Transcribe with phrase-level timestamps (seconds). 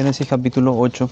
[0.00, 1.10] Génesis capítulo 8.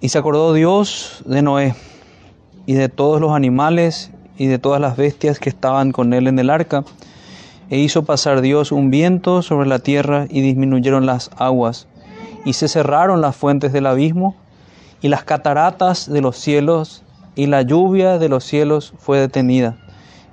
[0.00, 1.74] Y se acordó Dios de Noé
[2.64, 6.38] y de todos los animales y de todas las bestias que estaban con él en
[6.38, 6.82] el arca,
[7.68, 11.88] e hizo pasar Dios un viento sobre la tierra y disminuyeron las aguas,
[12.46, 14.34] y se cerraron las fuentes del abismo,
[15.06, 17.04] y las cataratas de los cielos,
[17.36, 19.76] y la lluvia de los cielos fue detenida,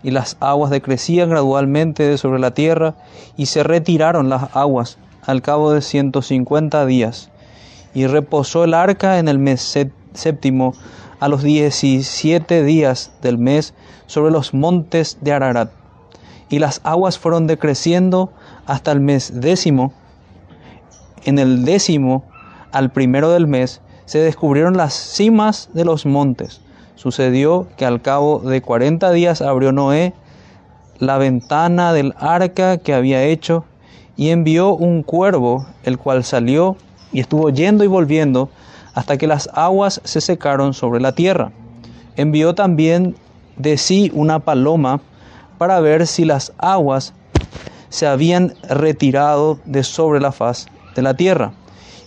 [0.02, 2.96] y las aguas decrecían gradualmente de sobre la tierra,
[3.38, 7.30] y se retiraron las aguas al cabo de ciento cincuenta días
[7.94, 9.78] y reposó el arca en el mes
[10.14, 10.74] séptimo
[11.20, 13.76] a los diecisiete días del mes
[14.08, 15.70] sobre los montes de Ararat.
[16.50, 18.34] Y las aguas fueron decreciendo
[18.66, 19.94] hasta el mes décimo.
[21.26, 22.24] En el décimo,
[22.72, 26.62] al primero del mes, se descubrieron las cimas de los montes.
[26.96, 30.14] Sucedió que al cabo de cuarenta días abrió Noé
[31.00, 33.66] la ventana del arca que había hecho
[34.16, 36.78] y envió un cuervo, el cual salió
[37.12, 38.50] y estuvo yendo y volviendo
[38.94, 41.52] hasta que las aguas se secaron sobre la tierra.
[42.16, 43.16] Envió también
[43.58, 45.02] de sí una paloma
[45.58, 47.14] para ver si las aguas
[47.90, 51.54] se habían retirado de sobre la faz de la tierra.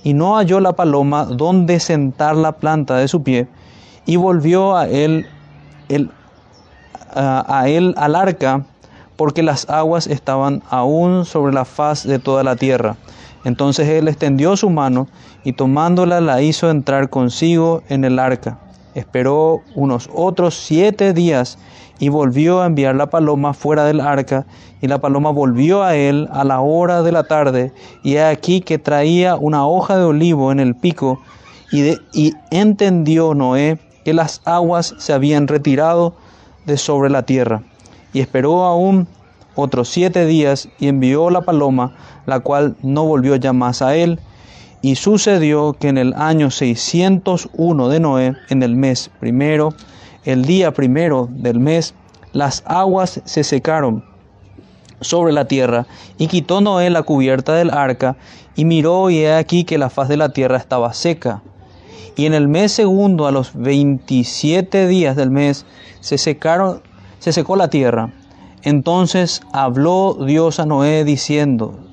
[0.06, 3.48] Y no halló la paloma donde sentar la planta de su pie,
[4.04, 5.26] y volvió a él,
[7.12, 8.64] a, a él al arca,
[9.16, 12.94] porque las aguas estaban aún sobre la faz de toda la tierra.
[13.44, 15.08] Entonces él extendió su mano
[15.42, 18.58] y tomándola la hizo entrar consigo en el arca.
[18.96, 21.58] Esperó unos otros siete días
[21.98, 24.46] y volvió a enviar la paloma fuera del arca,
[24.80, 27.72] y la paloma volvió a él a la hora de la tarde,
[28.02, 31.20] y he aquí que traía una hoja de olivo en el pico,
[31.70, 36.14] y, y entendió Noé que las aguas se habían retirado
[36.64, 37.64] de sobre la tierra,
[38.14, 39.08] y esperó aún
[39.56, 41.94] otros siete días y envió la paloma,
[42.24, 44.20] la cual no volvió ya más a él.
[44.86, 49.74] Y sucedió que en el año 601 de Noé, en el mes primero,
[50.24, 51.96] el día primero del mes,
[52.32, 54.04] las aguas se secaron
[55.00, 55.88] sobre la tierra,
[56.18, 58.16] y quitó Noé la cubierta del arca,
[58.54, 61.42] y miró y he aquí que la faz de la tierra estaba seca.
[62.14, 65.66] Y en el mes segundo, a los veintisiete días del mes,
[65.98, 66.80] se secaron,
[67.18, 68.12] se secó la tierra,
[68.62, 71.85] entonces habló Dios a Noé diciendo,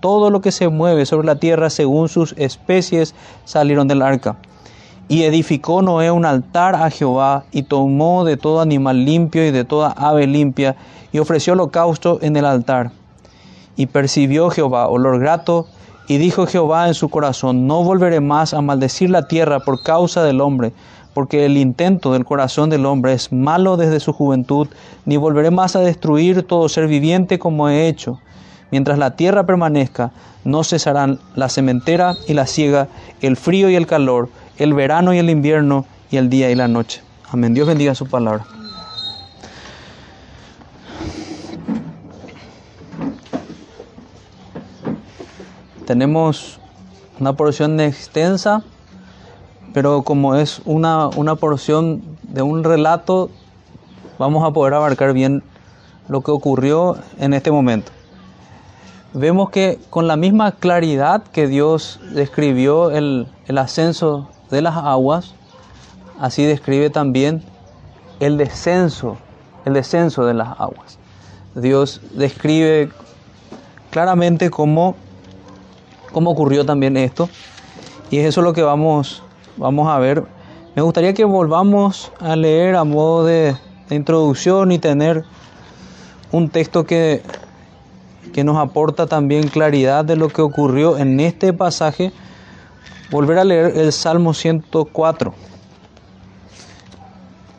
[0.00, 3.14] todo lo que se mueve sobre la tierra según sus especies
[3.44, 4.36] salieron del arca.
[5.08, 9.64] Y edificó Noé un altar a Jehová y tomó de todo animal limpio y de
[9.64, 10.76] toda ave limpia
[11.12, 12.90] y ofreció holocausto en el altar.
[13.76, 15.66] Y percibió Jehová olor grato
[16.08, 20.22] y dijo Jehová en su corazón, no volveré más a maldecir la tierra por causa
[20.24, 20.72] del hombre,
[21.12, 24.68] porque el intento del corazón del hombre es malo desde su juventud,
[25.04, 28.20] ni volveré más a destruir todo ser viviente como he hecho.
[28.70, 30.12] Mientras la tierra permanezca,
[30.44, 32.88] no cesarán la sementera y la siega,
[33.20, 36.68] el frío y el calor, el verano y el invierno, y el día y la
[36.68, 37.02] noche.
[37.30, 37.52] Amén.
[37.52, 38.44] Dios bendiga su palabra.
[45.84, 46.58] Tenemos
[47.18, 48.62] una porción extensa
[49.72, 53.30] pero como es una, porción de un relato,
[54.18, 55.42] vamos a poder abarcar bien
[56.08, 57.92] lo que ocurrió en este momento.
[59.12, 65.34] Vemos que con la misma claridad que Dios describió el, el ascenso de las aguas,
[66.20, 67.42] así describe también
[68.20, 69.16] el descenso,
[69.64, 70.98] el descenso de las aguas.
[71.54, 72.90] Dios describe
[73.90, 74.94] claramente cómo,
[76.12, 77.28] cómo ocurrió también esto.
[78.10, 79.22] Y es eso lo que vamos
[79.58, 80.24] vamos a ver.
[80.74, 83.56] Me gustaría que volvamos a leer a modo de,
[83.90, 85.24] introducción y tener
[86.30, 87.22] un texto que,
[88.32, 92.12] que nos aporta también claridad de lo que ocurrió en este pasaje.
[93.10, 95.34] Volver a leer el Salmo 104,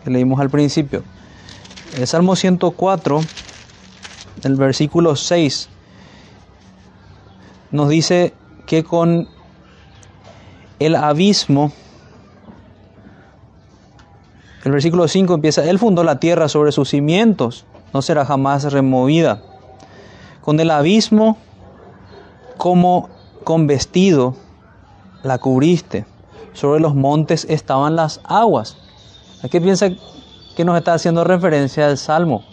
[0.04, 1.04] que leímos al principio.
[1.98, 3.22] El Salmo 104,
[4.44, 5.70] el versículo 6,
[7.72, 8.34] nos dice
[8.66, 9.28] que con
[10.80, 11.72] el abismo
[14.64, 19.42] El versículo 5 empieza, Él fundó la tierra sobre sus cimientos, no será jamás removida.
[20.50, 21.38] Con el abismo
[22.58, 23.08] como
[23.44, 24.34] con vestido
[25.22, 26.08] la cubriste.
[26.54, 28.76] Sobre los montes estaban las aguas.
[29.44, 29.90] ¿A qué piensa
[30.56, 32.44] que nos está haciendo referencia el Salmo?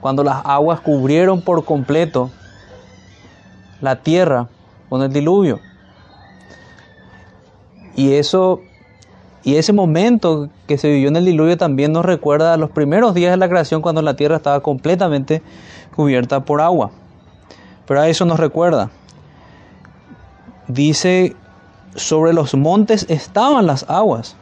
[0.00, 2.32] Cuando las aguas cubrieron por completo
[3.80, 4.48] la tierra
[4.88, 5.60] con el diluvio.
[7.94, 8.60] Y eso
[9.44, 13.12] y ese momento que se vivió en el diluvio también nos recuerda a los primeros
[13.14, 15.42] días de la creación cuando la tierra estaba completamente
[15.94, 16.90] cubierta por agua.
[17.86, 18.90] Pero a eso nos recuerda.
[20.68, 21.36] Dice,
[21.94, 24.36] sobre los montes estaban las aguas.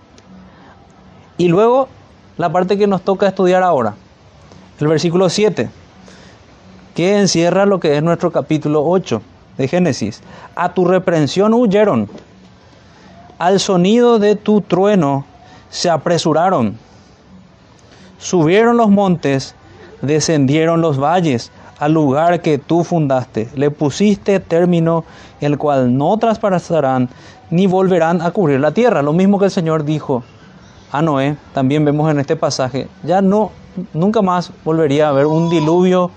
[1.38, 1.88] Y luego
[2.36, 3.94] la parte que nos toca estudiar ahora,
[4.78, 5.70] el versículo 7,
[6.94, 9.22] que encierra lo que es nuestro capítulo 8
[9.56, 10.22] de Génesis.
[10.54, 12.08] A tu reprensión huyeron
[13.40, 15.24] al sonido de tu trueno
[15.70, 16.76] se apresuraron.
[18.18, 19.54] Subieron los montes,
[20.02, 23.48] descendieron los valles, al lugar que tú fundaste.
[23.54, 25.04] Le pusiste término,
[25.40, 27.08] el cual no traspasarán
[27.50, 29.02] ni volverán a cubrir la tierra.
[29.02, 30.22] Lo mismo que el Señor dijo
[30.92, 32.88] a Noé, también vemos en este pasaje.
[33.02, 33.50] Ya no,
[33.94, 36.10] nunca más volvería a haber un diluvio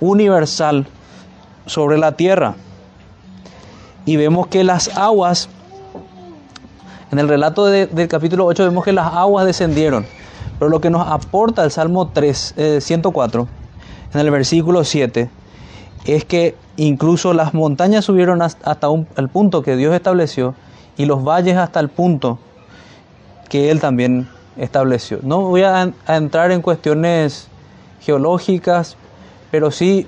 [0.00, 0.86] universal
[1.66, 2.54] sobre la tierra.
[4.06, 5.48] Y vemos que las aguas
[7.10, 10.06] en el relato del capítulo 8 vemos que las aguas descendieron,
[10.60, 13.46] pero lo que nos aporta el Salmo 3, 104, eh,
[14.12, 15.30] en el versículo 7,
[16.04, 18.76] es que incluso las montañas subieron hasta
[19.16, 20.54] el punto que Dios estableció
[20.98, 22.38] y los valles hasta el punto
[23.48, 24.28] que Él también
[24.58, 25.20] estableció.
[25.22, 27.48] No voy a, a entrar en cuestiones
[28.02, 28.96] geológicas,
[29.50, 30.06] pero sí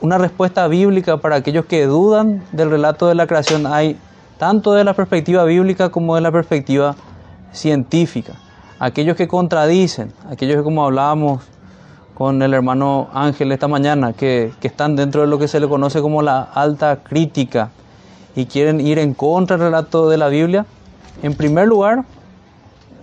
[0.00, 3.68] una respuesta bíblica para aquellos que dudan del relato de la creación.
[3.68, 3.96] Hay
[4.38, 6.96] tanto de la perspectiva bíblica como de la perspectiva
[7.52, 8.32] científica.
[8.78, 11.42] Aquellos que contradicen, aquellos que como hablábamos
[12.14, 16.00] con el hermano Ángel esta mañana, que, están dentro de lo que se le conoce
[16.00, 17.70] como la alta crítica
[18.36, 20.66] y quieren ir en contra del relato de la Biblia,
[21.22, 22.04] en primer lugar,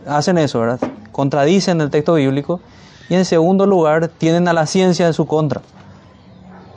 [0.07, 0.79] hacen eso, ¿verdad?
[1.11, 2.61] Contradicen el texto bíblico
[3.09, 5.61] y en segundo lugar, tienen a la ciencia en su contra.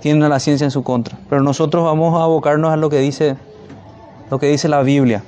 [0.01, 1.17] Tienen a la ciencia en su contra.
[1.29, 3.37] Pero nosotros vamos a abocarnos a lo que dice
[4.31, 5.23] lo que dice la Biblia.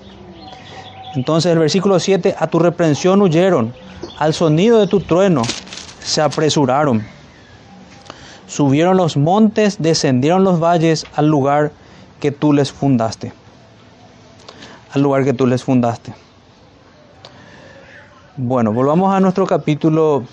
[1.16, 3.72] Entonces el versículo 7, a tu reprensión huyeron,
[4.18, 5.42] al sonido de tu trueno
[6.04, 7.04] se apresuraron.
[8.46, 11.72] Subieron los montes, descendieron los valles al lugar
[12.20, 13.32] que tú les fundaste.
[14.92, 16.14] Al lugar que tú les fundaste.
[18.36, 20.24] Bueno, volvamos a nuestro capítulo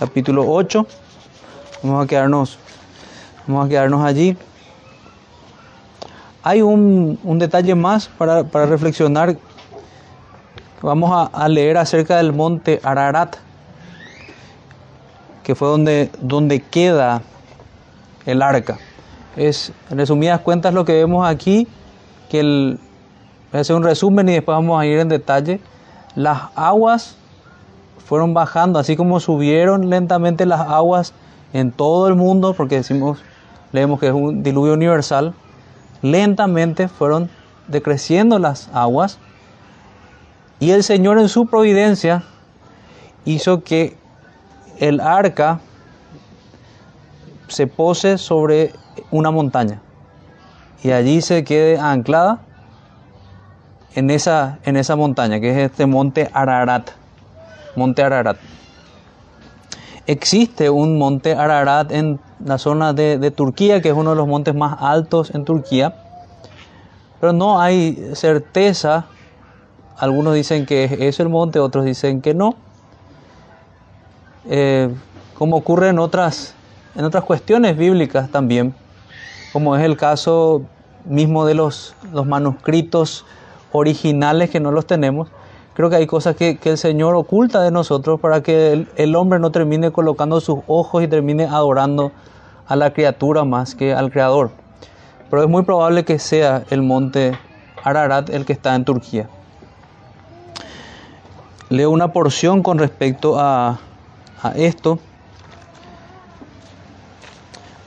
[0.00, 0.86] capítulo 8.
[1.84, 2.58] Vamos a quedarnos
[3.46, 4.36] vamos a quedarnos allí.
[6.48, 9.36] Hay un, detalle más para, reflexionar.
[10.80, 13.34] Vamos a, leer acerca del monte Ararat,
[15.42, 17.22] que fue donde, donde queda
[18.26, 18.78] el arca.
[19.34, 21.66] Es, en resumidas cuentas, lo que vemos aquí,
[22.30, 22.78] que el,
[23.50, 25.58] voy a hacer un resumen y después vamos a ir en detalle.
[26.14, 27.16] Las aguas
[28.06, 31.12] fueron bajando, así como subieron lentamente las aguas
[31.52, 33.18] en todo el mundo, porque decimos,
[33.72, 35.34] leemos que es un diluvio universal,
[36.02, 37.30] lentamente fueron
[37.68, 39.18] decreciendo las aguas
[40.60, 42.24] y el Señor en su providencia
[43.24, 43.96] hizo que
[44.78, 45.60] el arca
[47.48, 48.72] se pose sobre
[49.10, 49.80] una montaña
[50.82, 52.40] y allí se quede anclada
[53.94, 56.90] en esa, en esa montaña, que es este monte Ararat.
[57.74, 58.36] Monte Ararat.
[60.06, 64.54] Existe un monte Ararat en la zona de, Turquía, que es uno de los montes
[64.54, 65.94] más altos en Turquía,
[67.20, 69.06] pero no hay certeza.
[69.96, 72.54] Algunos dicen que es el monte, otros dicen que no.
[74.48, 74.94] Eh,
[75.34, 76.54] como ocurre en otras,
[76.94, 78.74] en otras cuestiones bíblicas también,
[79.52, 80.62] como es el caso
[81.04, 83.24] mismo de los, los manuscritos
[83.72, 85.28] originales que no los tenemos,
[85.76, 89.52] creo que hay cosas que, el Señor oculta de nosotros para que el, hombre no
[89.52, 92.12] termine colocando sus ojos y termine adorando
[92.66, 94.50] a la criatura más que al Creador.
[95.28, 97.38] Pero es muy probable que sea el monte
[97.84, 99.28] Ararat el que está en Turquía.
[101.68, 103.78] Leo una porción con respecto a,
[104.54, 104.98] esto,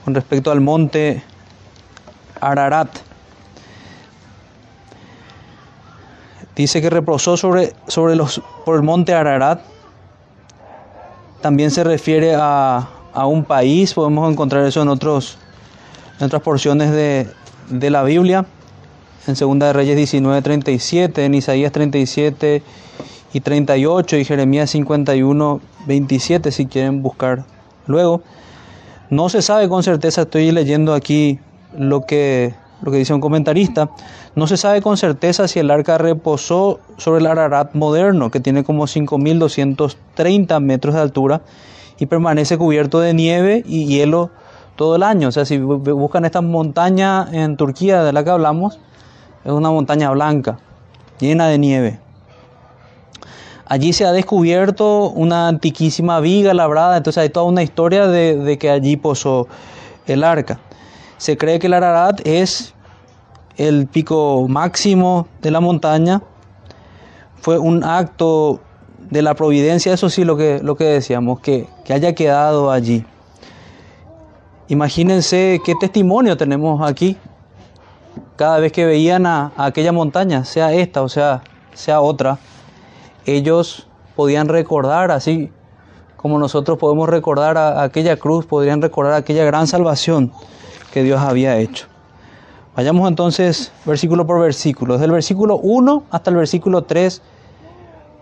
[0.04, 1.24] con respecto al monte
[2.40, 3.09] Ararat.
[6.56, 9.60] Dice que reposó sobre, sobre los, por el monte Ararat.
[11.40, 15.38] También se refiere a, un país, podemos encontrar eso en, otros,
[16.18, 17.28] en otras porciones de,
[17.70, 18.46] de la Biblia.
[19.26, 22.62] En 2 de Reyes 19:37, en Isaías 37
[23.32, 27.44] y 38 y Jeremías 51, 27 si quieren buscar
[27.86, 28.22] luego.
[29.10, 31.38] No se sabe con certeza, estoy leyendo aquí
[31.76, 33.90] lo que, lo que dice un comentarista,
[34.34, 38.62] no se sabe con certeza si el arca reposó sobre el Ararat moderno, que tiene
[38.62, 41.42] como 5.230 metros de altura
[41.98, 44.30] y permanece cubierto de nieve y hielo
[44.76, 45.28] todo el año.
[45.28, 48.78] O sea, si buscan esta montaña en Turquía de la que hablamos,
[49.44, 50.58] es una montaña blanca,
[51.18, 52.00] llena de nieve.
[53.66, 58.70] Allí se ha descubierto una antiquísima viga labrada, entonces hay toda una historia de, que
[58.70, 59.46] allí posó
[60.06, 60.58] el arca.
[61.18, 62.74] Se cree que el Ararat es
[63.60, 66.22] el pico máximo de la montaña.
[67.42, 68.60] Fue un acto
[69.10, 73.04] de la providencia, eso sí lo que, lo que decíamos, que, haya quedado allí.
[74.68, 77.18] Imagínense qué testimonio tenemos aquí
[78.36, 81.42] cada vez que veían a, a, aquella montaña, sea esta o sea,
[81.74, 82.38] sea otra,
[83.26, 85.50] ellos podían recordar, así
[86.16, 90.32] como nosotros podemos recordar a, aquella cruz, podrían recordar aquella gran salvación
[90.92, 91.89] que Dios había hecho.
[92.80, 94.94] Vayamos entonces versículo por versículo.
[94.94, 97.20] Desde el versículo 1 hasta el versículo 3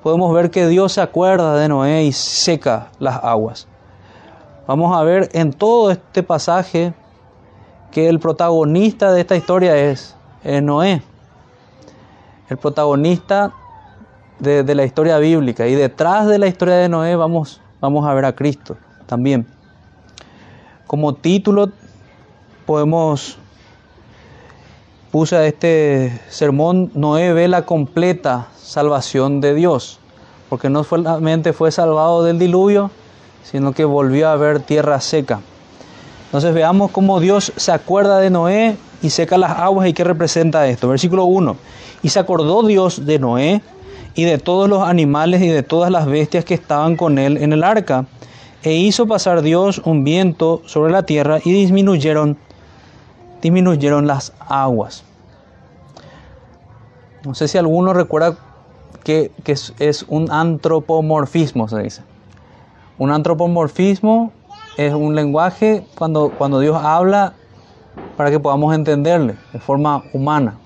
[0.03, 3.69] podemos ver que Dios se acuerda de Noé y seca las aguas.
[4.67, 6.93] Vamos a ver en todo este pasaje
[7.93, 11.03] que el protagonista de esta historia es, Noé.
[12.49, 13.53] El protagonista
[14.41, 15.69] de, la historia bíblica.
[15.69, 19.47] Y detrás de la historia de Noé vamos, vamos a ver a Cristo también.
[20.89, 21.71] Como título
[22.67, 23.39] podemos
[25.11, 29.99] puse este sermón Noé ve la completa salvación de Dios,
[30.49, 32.91] porque no solamente fue salvado del diluvio,
[33.43, 35.41] sino que volvió a ver tierra seca.
[36.27, 40.67] Entonces veamos cómo Dios se acuerda de Noé y seca las aguas y qué representa
[40.69, 40.89] esto.
[40.89, 41.57] Versículo 1.
[42.03, 43.63] Y se acordó Dios de Noé
[44.15, 47.55] y de todos los animales y de todas las bestias que estaban con él en
[47.55, 48.05] el arca.
[48.63, 52.37] E hizo pasar Dios un viento sobre la tierra y disminuyeron,
[53.43, 55.05] disminuyeron las aguas.
[57.25, 58.37] No sé si alguno recuerda
[59.05, 59.33] que,
[59.79, 62.03] es, un antropomorfismo, se dice.
[62.99, 64.33] Un antropomorfismo
[64.77, 67.35] es un lenguaje cuando, cuando Dios habla
[68.17, 70.59] para que podamos entenderle de forma humana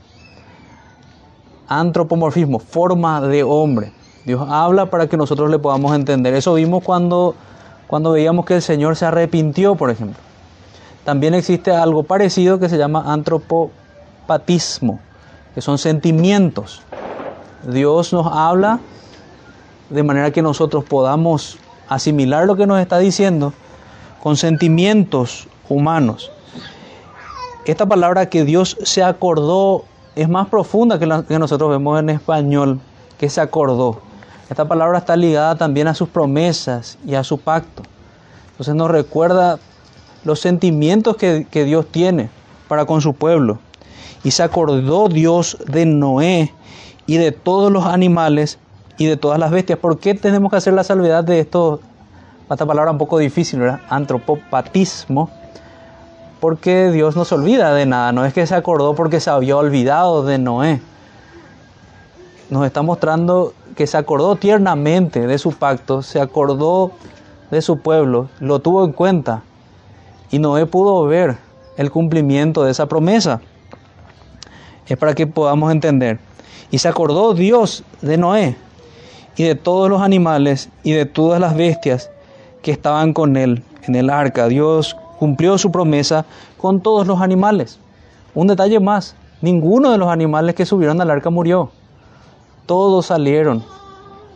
[1.80, 3.92] antropomorfismo, forma de hombre.
[4.24, 6.34] Dios habla para que nosotros le podamos entender.
[6.34, 7.34] Eso vimos cuando,
[7.86, 10.18] cuando veíamos que el Señor se arrepintió, por ejemplo.
[11.04, 15.00] También existe algo parecido que se llama antropopatismo,
[15.54, 16.82] que son sentimientos.
[17.66, 18.78] Dios nos habla
[19.90, 23.52] de manera que nosotros podamos asimilar lo que nos está diciendo
[24.22, 26.30] con sentimientos humanos.
[27.64, 32.10] Esta palabra que Dios se acordó es más profunda que la que nosotros vemos en
[32.10, 32.80] español,
[33.18, 34.00] que se acordó.
[34.48, 37.82] Esta palabra está ligada también a sus promesas y a su pacto.
[38.52, 39.58] Entonces nos recuerda
[40.24, 42.30] los sentimientos que, que Dios tiene
[42.68, 43.58] para con su pueblo.
[44.24, 46.52] Y se acordó Dios de Noé
[47.06, 48.58] y de todos los animales
[48.98, 49.78] y de todas las bestias.
[49.78, 51.80] ¿Por qué tenemos que hacer la salvedad de esto?
[52.50, 53.80] Esta palabra un poco difícil, ¿verdad?
[53.88, 55.30] Antropopatismo
[56.42, 59.56] porque Dios no se olvida de nada, no es que se acordó porque se había
[59.56, 60.82] olvidado de Noé.
[62.50, 66.90] Nos está mostrando que se acordó tiernamente de su pacto, se acordó
[67.52, 69.44] de su pueblo, lo tuvo en cuenta
[70.32, 71.36] y Noé pudo ver
[71.76, 73.40] el cumplimiento de esa promesa.
[74.88, 76.18] Es para que podamos entender.
[76.70, 78.56] Y se acordó Dios de Noé
[79.36, 82.10] y de todos los animales y de todas las bestias
[82.62, 84.48] que estaban con él en el arca.
[84.48, 86.24] Dios cumplió su promesa
[86.56, 87.78] con todos los animales.
[88.34, 91.70] Un detalle más, ninguno de los animales que subieron al arca murió.
[92.64, 93.62] Todos salieron.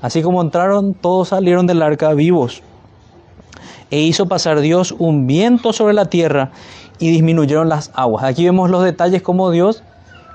[0.03, 2.63] Así como entraron, todos salieron del arca vivos.
[3.91, 6.51] E hizo pasar Dios un viento sobre la tierra
[6.99, 8.25] y disminuyeron las aguas.
[8.25, 9.83] Aquí vemos los detalles como Dios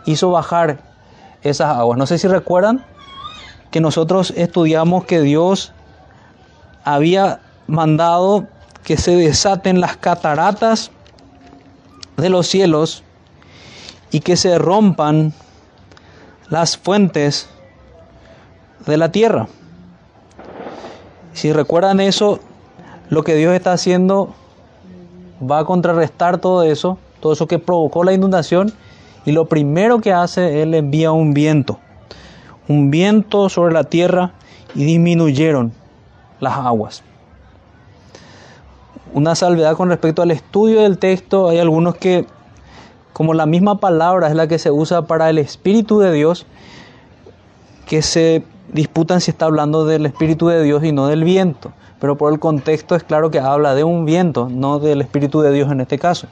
[0.05, 0.79] hizo bajar
[1.43, 1.97] esas aguas.
[1.97, 2.85] No sé si recuerdan
[3.71, 5.73] que nosotros estudiamos que Dios
[6.83, 8.47] había mandado
[8.83, 10.91] que se desaten las cataratas
[12.17, 13.03] de los cielos
[14.11, 15.33] y que se rompan
[16.49, 17.47] las fuentes
[18.85, 19.47] de la tierra.
[21.33, 22.39] Si recuerdan eso,
[23.11, 24.33] lo que Dios está haciendo
[25.39, 28.73] va a contrarrestar todo eso, todo eso que provocó la inundación,
[29.23, 31.77] y lo primero que hace, Él envía un viento,
[32.67, 34.31] un viento sobre la tierra
[34.73, 35.71] y disminuyeron
[36.39, 37.03] las aguas
[39.13, 41.49] una salvedad con respecto al estudio del texto.
[41.49, 42.25] Hay algunos que,
[43.13, 46.45] como la misma palabra es la que se usa para el Espíritu de Dios,
[47.85, 52.17] que se disputan si está hablando del Espíritu de Dios y no del viento, pero
[52.17, 55.71] por el contexto es claro que habla de un viento, no del Espíritu de Dios
[55.71, 56.25] en este caso.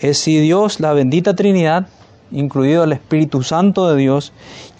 [0.00, 1.86] Es si Dios, la bendita Trinidad,
[2.32, 4.32] incluido el Espíritu Santo de Dios,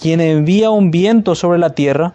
[0.02, 2.14] quien envía un viento sobre la tierra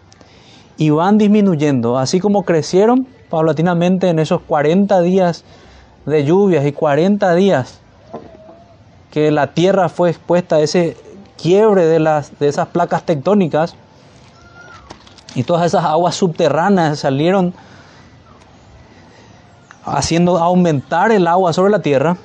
[0.78, 5.46] y van disminuyendo, así como crecieron paulatinamente en esos 40 días
[6.06, 7.80] de lluvias y 40 días
[9.12, 10.98] que la tierra fue expuesta a ese
[11.42, 13.76] quiebre de, las, de esas placas tectónicas
[15.36, 17.54] y todas esas aguas subterráneas salieron
[19.86, 22.18] haciendo aumentar el agua sobre la tierra.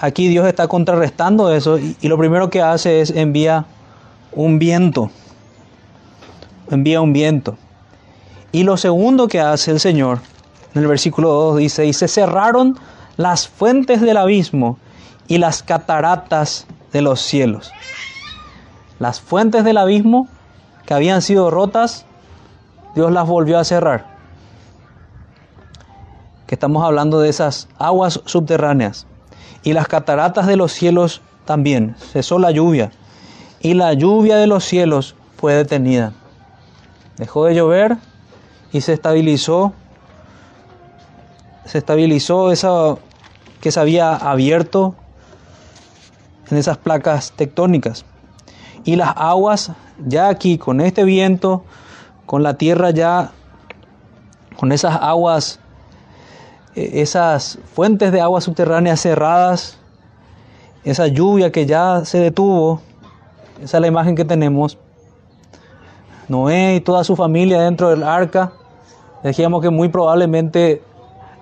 [0.00, 3.64] Aquí Dios está contrarrestando eso y, lo primero que hace es envía
[4.32, 5.10] un viento.
[6.70, 7.56] Envía un viento.
[8.52, 10.20] Y lo segundo que hace el Señor,
[10.74, 12.78] en el versículo 2 dice, y se cerraron
[13.16, 14.78] las fuentes del abismo
[15.26, 17.72] y las cataratas de los cielos.
[18.98, 20.28] Las fuentes del abismo
[20.88, 22.06] que habían sido rotas,
[22.94, 24.06] Dios las volvió a cerrar.
[26.46, 29.06] Que estamos hablando de esas aguas subterráneas.
[29.62, 31.94] Y las cataratas de los cielos también.
[31.98, 32.90] Cesó la lluvia.
[33.60, 36.14] Y la lluvia de los cielos fue detenida.
[37.18, 37.98] Dejó de llover
[38.72, 39.74] y se estabilizó.
[41.66, 42.94] Se estabilizó esa
[43.60, 44.94] que se había abierto
[46.50, 48.06] en esas placas tectónicas.
[48.84, 49.72] Y las aguas
[50.06, 51.64] ya aquí con este viento,
[52.26, 53.32] con la tierra ya,
[54.56, 55.60] con esas aguas,
[56.74, 59.78] e, esas fuentes de agua subterráneas cerradas,
[60.84, 62.80] esa lluvia que ya se detuvo,
[63.62, 64.78] esa es la imagen que tenemos.
[66.28, 68.52] Noé y toda su familia dentro del arca,
[69.22, 70.82] decíamos que muy probablemente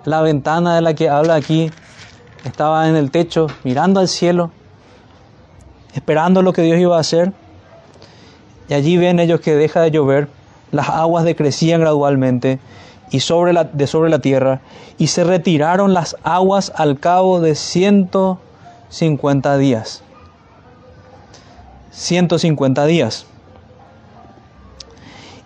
[0.05, 1.71] la ventana de la que habla aquí
[2.45, 4.51] estaba en el techo, mirando al cielo
[5.97, 7.33] esperando lo que Dios iba a hacer.
[8.69, 10.27] Y allí ven ellos que deja de llover,
[10.71, 12.59] las aguas decrecían gradualmente
[13.09, 14.59] y sobre la, de sobre la tierra,
[14.97, 20.03] y se retiraron las aguas al cabo de 150 días.
[21.91, 23.25] 150 días.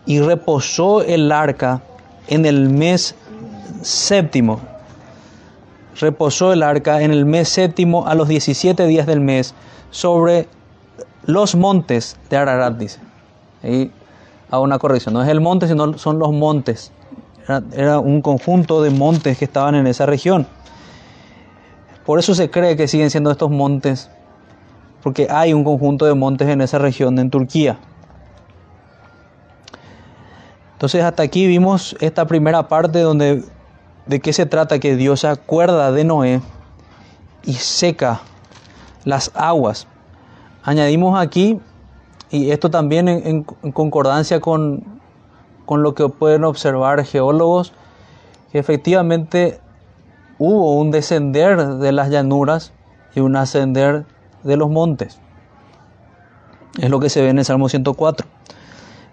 [0.06, 1.82] Y reposó el arca
[2.28, 3.15] en el mes
[3.84, 4.60] séptimo.
[6.00, 9.54] Reposó el arca en el mes séptimo a los 17 días del mes
[9.91, 10.48] sobre
[11.26, 13.00] los montes de Ararat, dice.
[13.63, 13.91] Ahí
[14.50, 16.91] hago una corrección, no es el monte, sino son los montes.
[17.74, 20.47] Era, un conjunto de montes que estaban en esa región.
[22.06, 24.10] Por eso se cree que siguen siendo estos montes,
[25.04, 27.78] porque hay un conjunto de montes en esa región, en Turquía.
[30.74, 33.43] Entonces hasta aquí vimos esta primera parte donde
[34.06, 36.41] de qué se trata, que Dios se acuerda de Noé
[37.43, 38.21] y seca
[39.06, 39.88] las aguas.
[40.63, 41.60] Añadimos aquí,
[42.32, 44.84] y esto también en, concordancia con,
[45.65, 47.74] con lo que pueden observar geólogos,
[48.52, 49.60] que efectivamente
[50.39, 52.72] hubo un descender de las llanuras
[53.13, 54.06] y un ascender
[54.44, 55.20] de los montes.
[56.80, 58.26] Es lo que se ve en el Salmo 104.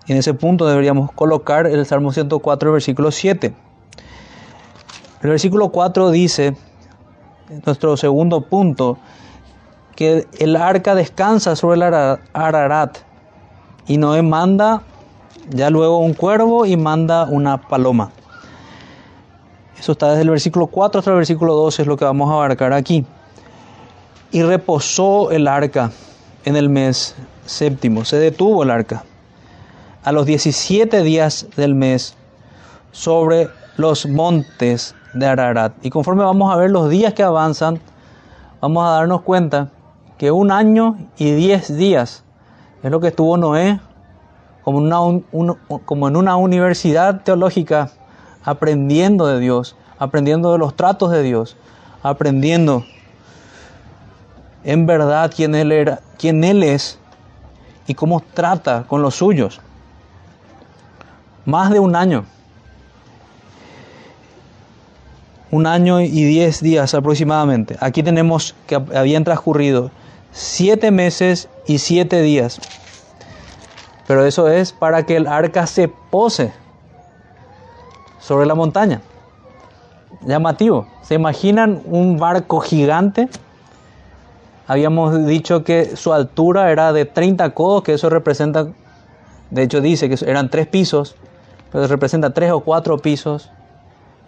[0.07, 3.52] Y en ese punto deberíamos colocar el Salmo 104, versículo 7.
[5.22, 6.57] El versículo 4 dice,
[7.66, 8.96] nuestro segundo punto,
[9.96, 13.07] que el arca descansa sobre el Ararat
[13.88, 14.83] y Noé manda
[15.51, 18.11] ya luego un cuervo y manda una paloma.
[19.79, 22.35] Eso está desde el versículo 4 hasta el versículo 12, es lo que vamos a
[22.35, 23.07] abarcar aquí.
[24.31, 25.90] Y reposó el arca
[26.44, 29.05] en el mes séptimo, se detuvo el arca
[30.05, 32.14] a los 17 días del mes
[32.92, 35.72] sobre los montes de Ararat.
[35.83, 37.81] Y conforme vamos a ver los días que avanzan,
[38.61, 39.70] vamos a darnos cuenta
[40.18, 42.24] que un año y diez días
[42.82, 43.80] es lo que estuvo Noé
[44.62, 47.90] como, como en una universidad teológica
[48.44, 51.56] aprendiendo de Dios, aprendiendo de los tratos de Dios,
[52.02, 52.84] aprendiendo
[54.64, 56.98] en verdad quién Él, era, quién él es
[57.86, 59.60] y cómo trata con los suyos.
[61.44, 62.26] Más de un año.
[65.50, 67.76] Un año y diez días aproximadamente.
[67.80, 69.90] Aquí tenemos que habían transcurrido
[70.32, 72.60] siete meses y siete días.
[74.06, 76.52] Pero eso es para que el arca se pose
[78.20, 79.02] sobre la montaña.
[80.22, 80.86] Llamativo.
[81.02, 83.28] ¿Se imaginan un barco gigante?
[84.66, 88.68] Habíamos dicho que su altura era de 30 codos, que eso representa,
[89.50, 91.16] de hecho dice que eran tres pisos,
[91.72, 93.50] pero representa tres o cuatro pisos.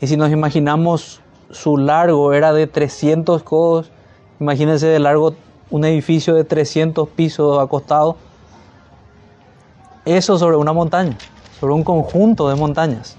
[0.00, 3.90] Y si nos imaginamos su largo era de 300 codos,
[4.38, 5.34] imagínense de largo
[5.70, 8.16] un edificio de 300 pisos acostados.
[10.04, 11.16] eso sobre una montaña,
[11.60, 13.16] sobre un conjunto de montañas.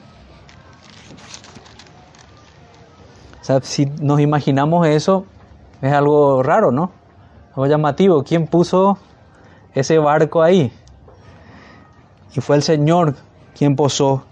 [3.42, 5.26] O sea, si nos imaginamos eso,
[5.82, 6.92] es algo raro, ¿no?
[7.52, 8.24] Algo llamativo.
[8.24, 8.98] ¿Quién puso
[9.74, 10.72] ese barco ahí?
[12.36, 13.16] Y fue el Señor
[13.56, 14.24] quien posó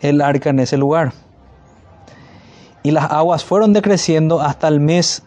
[0.00, 1.12] el arca en ese lugar.
[2.82, 5.22] Y las aguas fueron decreciendo hasta el mes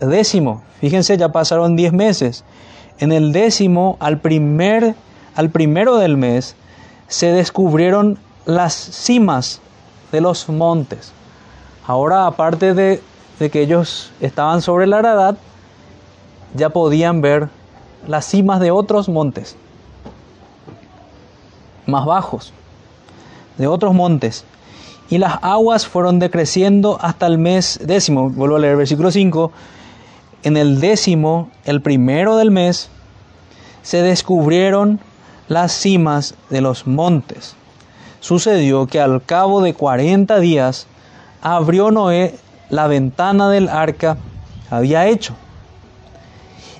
[0.00, 0.62] décimo.
[0.80, 2.44] Fíjense, ya pasaron diez meses.
[2.98, 4.94] En el décimo, al, primer,
[5.34, 6.56] al primero del mes,
[7.08, 9.60] se descubrieron las cimas
[10.12, 11.12] de los montes.
[11.86, 13.00] Ahora, aparte de,
[13.38, 15.36] que ellos estaban sobre la Aradat,
[16.54, 17.48] ya podían ver
[18.06, 19.56] las cimas de otros montes,
[21.86, 22.52] más bajos,
[23.58, 24.44] de otros montes.
[25.08, 28.30] Y las aguas fueron decreciendo hasta el mes décimo.
[28.30, 29.52] Vuelvo a leer versículo 5.
[30.46, 32.88] En el décimo, el primero del mes,
[33.82, 35.00] se descubrieron
[35.48, 37.56] las cimas de los montes.
[38.20, 40.86] Sucedió que al cabo de 40 días,
[41.42, 42.36] abrió Noé
[42.70, 44.18] la ventana del arca
[44.70, 45.34] había hecho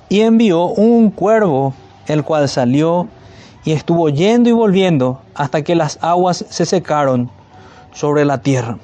[0.07, 1.73] y envió un cuervo,
[2.07, 3.09] el cual salió
[3.65, 7.29] y estuvo yendo y volviendo hasta que las aguas se secaron
[7.91, 8.77] sobre la tierra.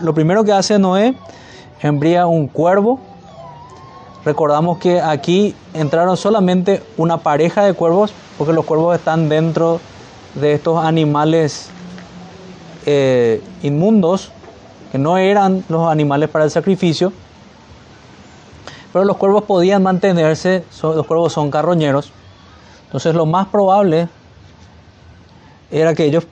[0.00, 1.14] Lo, primero que hace Noé,
[1.82, 2.98] envía un cuervo.
[4.24, 9.80] Recordamos que aquí entraron solamente una pareja de cuervos, porque los cuervos están dentro
[10.34, 11.70] de estos animales
[12.86, 14.30] eh, inmundos,
[14.90, 17.12] que no eran los animales para el sacrificio,
[18.92, 22.12] pero los cuervos podían mantenerse, los cuervos son carroñeros,
[22.86, 24.08] entonces lo más probable
[25.70, 26.26] era que ellos,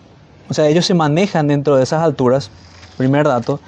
[0.49, 2.51] o sea, ellos se manejan dentro de esas alturas,
[2.97, 3.61] primer dato,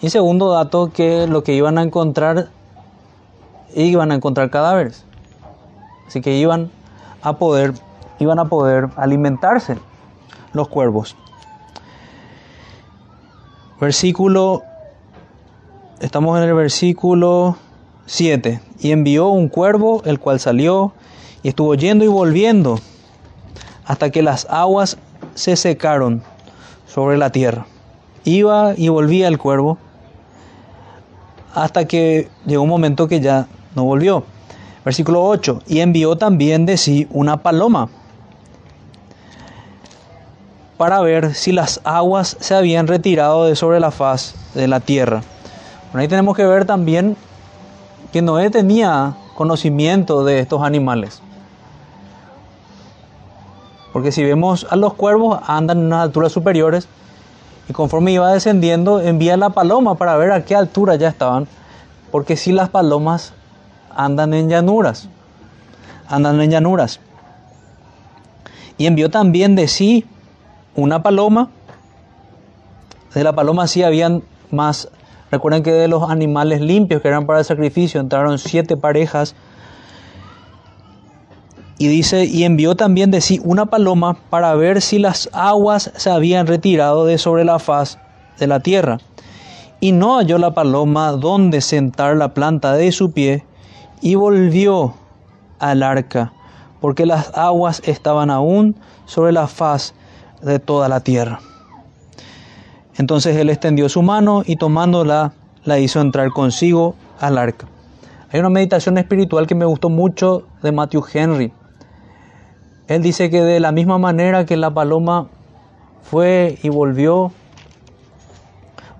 [0.00, 2.48] y segundo dato que lo que iban a encontrar,
[3.74, 5.04] iban a encontrar cadáveres,
[6.06, 6.70] así que iban
[7.22, 7.74] a poder,
[8.18, 9.76] iban a poder alimentarse
[10.52, 11.16] los cuervos.
[13.80, 14.62] Versículo,
[16.00, 17.56] estamos en el versículo
[18.06, 18.60] 7.
[18.80, 20.92] Y envió un cuervo, el cual salió
[21.42, 22.78] y estuvo yendo y volviendo
[23.86, 24.98] hasta que las aguas
[25.34, 26.22] se secaron
[26.86, 27.66] sobre la tierra.
[28.24, 29.78] Iba y volvía el cuervo
[31.54, 34.24] hasta que llegó un momento que ya no volvió.
[34.84, 35.62] Versículo 8.
[35.66, 37.88] Y envió también de sí una paloma
[40.80, 45.20] para ver si las aguas se habían retirado de sobre la faz de la tierra.
[45.92, 47.16] ahí tenemos que ver también
[48.12, 51.20] que Noé tenía conocimiento de estos animales.
[53.92, 56.88] Porque si vemos a los cuervos andan en unas alturas superiores
[57.68, 61.46] y conforme iba descendiendo envía la paloma para ver a qué altura ya estaban.
[62.10, 63.34] Porque si las palomas
[64.04, 65.08] andan en llanuras,
[66.08, 67.00] andan en llanuras.
[68.78, 70.06] Y envió también de sí
[70.74, 71.50] una paloma.
[73.14, 74.88] De la paloma sí habían más.
[75.30, 79.34] Recuerden que de los animales limpios que eran para el sacrificio entraron siete parejas.
[81.76, 86.10] Y dice, y envió también de sí una paloma para ver si las aguas se
[86.10, 87.98] habían retirado de sobre la faz
[88.38, 88.98] de la tierra.
[89.78, 93.44] Y no halló la paloma donde sentar la planta de su pie,
[94.00, 94.94] y volvió
[95.58, 96.32] al arca,
[96.80, 99.94] porque las aguas estaban aún sobre la faz
[100.42, 101.40] de toda la tierra.
[102.96, 105.32] Entonces él extendió su mano y tomándola
[105.64, 107.66] la hizo entrar consigo al arca.
[108.32, 111.52] Hay una meditación espiritual que me gustó mucho de Matthew Henry.
[112.86, 115.28] Él dice que de la misma manera que la paloma
[116.02, 117.32] fue y volvió,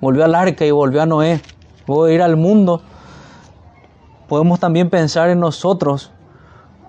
[0.00, 1.40] volvió al arca y volvió a Noé,
[1.86, 2.82] pudo ir al mundo,
[4.30, 6.12] podemos también pensar en nosotros,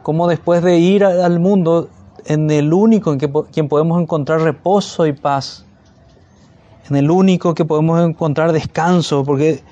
[0.04, 1.89] como después de ir al mundo
[2.25, 5.65] en el único en que, quien podemos encontrar reposo y paz,
[6.88, 9.63] en el único que podemos encontrar descanso, porque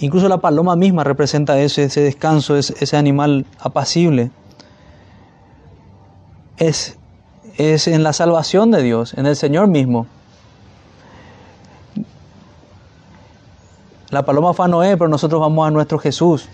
[0.00, 4.32] incluso la paloma misma representa ese, ese descanso, ese, ese animal apacible.
[6.56, 6.98] Es,
[7.58, 10.08] es en la salvación de Dios, en el Señor mismo.
[14.10, 16.48] La paloma fue a Noé, pero nosotros vamos a nuestro Jesús.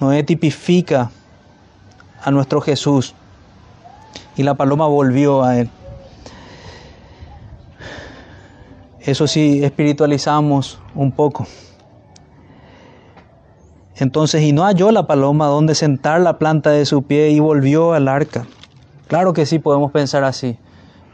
[0.00, 1.10] Noé tipifica
[2.22, 3.14] a nuestro Jesús
[4.36, 5.70] y la paloma volvió a él.
[9.00, 11.46] Eso sí, espiritualizamos un poco.
[13.94, 17.94] Entonces, y no halló la paloma donde sentar la planta de su pie y volvió
[17.94, 18.46] al arca.
[19.06, 20.58] Claro que sí podemos pensar así.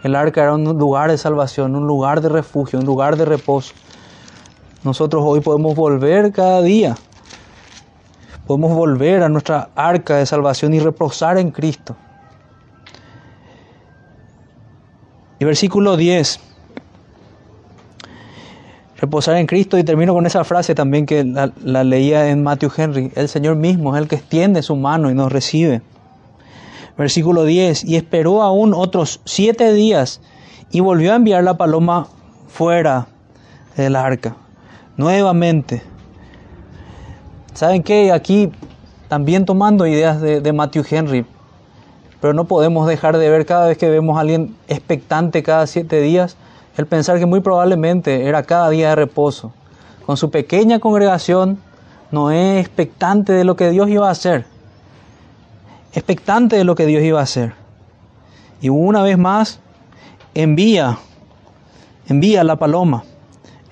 [0.02, 3.74] El arca era un lugar de salvación, un lugar de refugio, un lugar de reposo.
[4.82, 6.96] Nosotros hoy podemos volver cada día.
[8.46, 11.96] Podemos volver a nuestra arca de salvación y reposar en Cristo.
[15.38, 16.40] Y versículo 10.
[18.98, 22.70] Reposar en Cristo y termino con esa frase también que la, la leía en Matthew
[22.76, 23.12] Henry.
[23.14, 25.82] El Señor mismo es el que extiende su mano y nos recibe.
[26.96, 27.84] Versículo 10.
[27.84, 30.20] Y esperó aún otros siete días
[30.70, 32.08] y volvió a enviar la paloma
[32.48, 33.06] fuera
[33.76, 34.36] del arca.
[34.96, 35.82] Nuevamente
[37.54, 38.12] ¿Saben qué?
[38.12, 38.50] Aquí
[39.08, 41.26] también tomando ideas de, Matthew Henry.
[42.20, 46.00] Pero no podemos dejar de ver cada vez que vemos a alguien expectante cada siete
[46.00, 46.36] días,
[46.76, 49.52] el pensar que muy probablemente era cada día de reposo.
[50.06, 51.58] Con su pequeña congregación,
[52.10, 54.44] Noé expectante de lo que Dios iba a hacer.
[55.94, 57.54] Expectante de lo que Dios iba a hacer.
[58.60, 59.60] Y una vez más,
[60.34, 60.98] envía,
[62.08, 63.04] envía la paloma.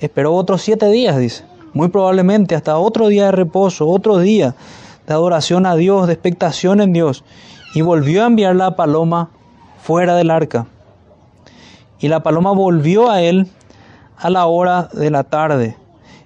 [0.01, 1.50] Esperó otros siete días, dice.
[1.73, 4.55] Muy probablemente hasta otro día de reposo, otro día
[5.07, 7.25] de adoración a Dios, de expectación en Dios.
[7.75, 9.31] Y volvió a enviar la paloma
[9.81, 10.67] fuera del arca.
[12.01, 13.49] Y la paloma volvió a él
[14.17, 15.77] a la hora de la tarde.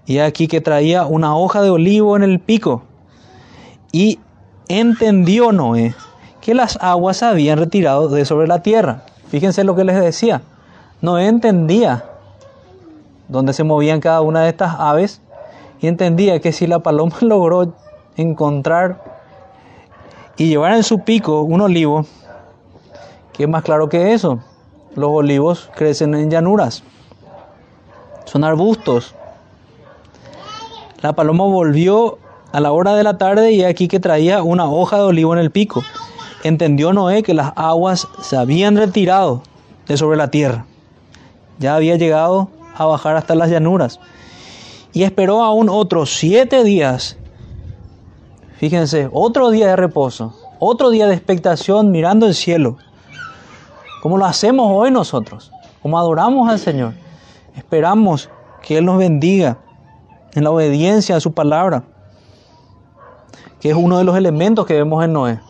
[0.07, 2.83] Y aquí que traía una hoja de olivo en el pico.
[3.93, 4.19] Y
[4.69, 5.95] entendió Noé
[6.41, 9.03] que las aguas se habían retirado de sobre la tierra.
[9.29, 10.43] Fíjense lo que les decía.
[11.01, 12.05] Noé entendía
[13.29, 15.21] dónde se movían cada una de estas aves
[15.85, 17.75] y entendía que si la paloma logró
[18.17, 19.05] encontrar
[20.39, 22.07] y llevar en su pico un olivo,
[23.35, 24.39] ¿qué es más claro que eso?
[24.95, 26.83] Los olivos crecen en llanuras,
[28.25, 29.15] son arbustos.
[31.03, 32.17] La paloma volvió
[32.51, 35.41] a la hora de la tarde y aquí que traía una hoja de olivo en
[35.41, 35.83] el pico.
[36.45, 39.43] Entendió Noé que las aguas se habían retirado
[39.87, 40.65] de sobre la tierra.
[41.59, 44.01] Ya había llegado a bajar hasta las llanuras.
[44.95, 47.19] Y esperó aún otros siete días.
[48.57, 52.79] Fíjense, otro día de reposo, otro día de expectación mirando el cielo.
[54.01, 55.51] Como lo hacemos hoy nosotros,
[55.83, 56.95] como adoramos al Señor.
[57.57, 58.31] Esperamos
[58.63, 59.59] que Él nos bendiga
[60.33, 61.85] en la obediencia a su palabra,
[63.61, 65.41] que es uno de los elementos que vemos en Noé.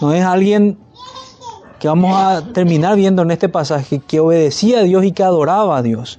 [0.00, 0.78] No es alguien
[1.78, 5.76] que vamos a terminar viendo en este pasaje, que obedecía a Dios y que adoraba
[5.76, 6.18] a Dios.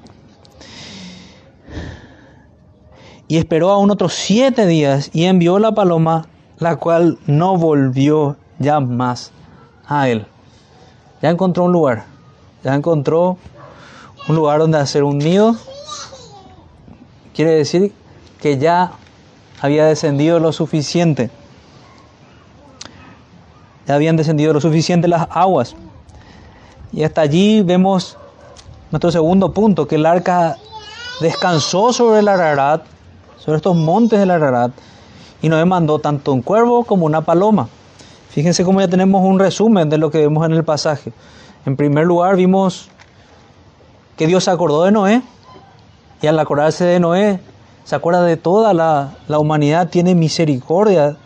[3.27, 6.27] Y esperó aún otros siete días y envió la paloma,
[6.59, 9.31] la cual no volvió ya más
[9.87, 10.25] a él.
[11.21, 12.05] Ya encontró un lugar,
[12.63, 13.37] ya encontró
[14.27, 15.55] un lugar donde hacer un nido.
[17.33, 17.93] Quiere decir
[18.41, 18.91] que ya
[19.61, 21.31] había descendido lo suficiente.
[23.87, 25.75] Ya habían descendido lo suficiente las aguas.
[26.91, 28.17] Y hasta allí vemos
[28.91, 30.57] nuestro segundo punto, que el arca
[31.19, 32.83] descansó sobre el Ararat,
[33.45, 34.71] sobre estos montes del Ararat,
[35.41, 37.69] y nos mandó tanto un cuervo como una paloma.
[38.29, 41.13] Fíjense cómo ya tenemos un resumen de lo que vemos en el pasaje.
[41.65, 42.89] En primer lugar vimos
[44.17, 45.21] que Dios se acordó de Noé,
[46.21, 47.39] y al acordarse de Noé,
[47.83, 51.17] se acuerda de toda la, la humanidad, tiene misericordia,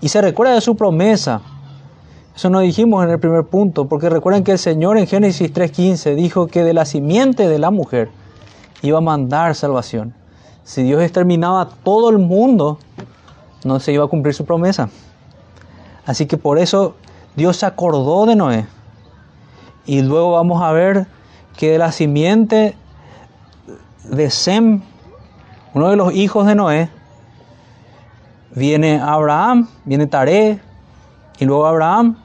[0.00, 1.40] y se recuerda de su promesa.
[2.36, 6.14] Eso no dijimos en el primer punto, porque recuerden que el Señor en Génesis 3.15
[6.14, 8.10] dijo que de la simiente de la mujer
[8.82, 10.19] iba a mandar salvación.
[10.64, 12.78] Si Dios exterminaba a todo el mundo,
[13.64, 14.88] no se iba a cumplir su promesa.
[16.06, 16.96] Así que por eso
[17.36, 18.66] Dios se acordó de Noé.
[19.86, 21.06] Y luego vamos a ver
[21.56, 22.76] que de la simiente
[24.04, 24.82] de Sem,
[25.74, 26.90] uno de los hijos de Noé,
[28.54, 30.60] viene Abraham, viene Taré,
[31.38, 32.16] y luego Abraham,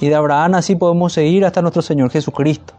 [0.00, 2.74] y de Abraham así podemos seguir hasta nuestro Señor Jesucristo.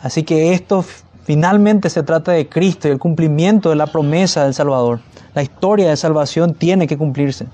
[0.00, 0.84] Así que esto
[1.24, 5.00] finalmente se trata de Cristo y el cumplimiento de la promesa del Salvador.
[5.34, 7.46] La historia de salvación tiene que cumplirse.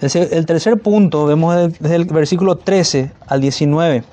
[0.00, 4.04] El tercer punto, vemos desde el versículo 13 al 19.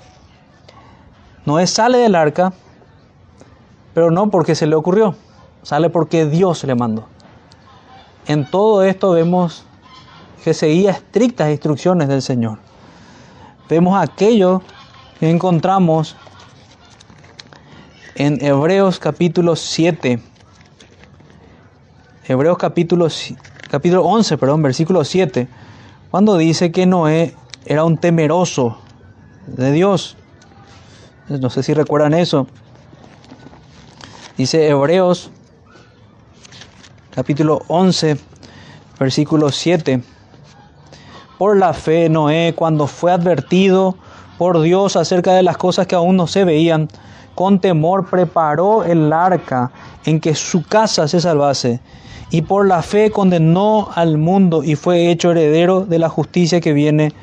[1.45, 2.53] Noé sale del arca,
[3.93, 5.15] pero no porque se le ocurrió,
[5.61, 7.05] sale porque Dios le mandó.
[8.27, 9.65] En todo esto vemos
[10.43, 12.59] que seguía estrictas instrucciones del Señor.
[13.67, 14.61] Vemos aquello
[15.19, 16.15] que encontramos
[18.15, 20.19] en Hebreos capítulo 7.
[22.27, 23.07] Hebreos capítulo,
[23.69, 25.47] capítulo 11, perdón, versículo 7,
[26.11, 27.33] cuando dice que Noé
[27.65, 28.77] era un temeroso
[29.47, 30.15] de Dios.
[31.27, 32.47] No sé si recuerdan eso.
[34.37, 35.31] Dice Hebreos
[37.11, 38.17] capítulo 11,
[38.99, 40.03] versículo 7.
[41.39, 43.97] Por la fe, Noé, cuando fue advertido
[44.37, 46.89] por Dios acerca de las cosas que aún no se veían,
[47.35, 49.71] con temor preparó el arca
[50.05, 51.79] en que su casa se salvase,
[52.29, 56.73] y por la fe condenó al mundo y fue hecho heredero de la justicia que
[56.73, 57.13] viene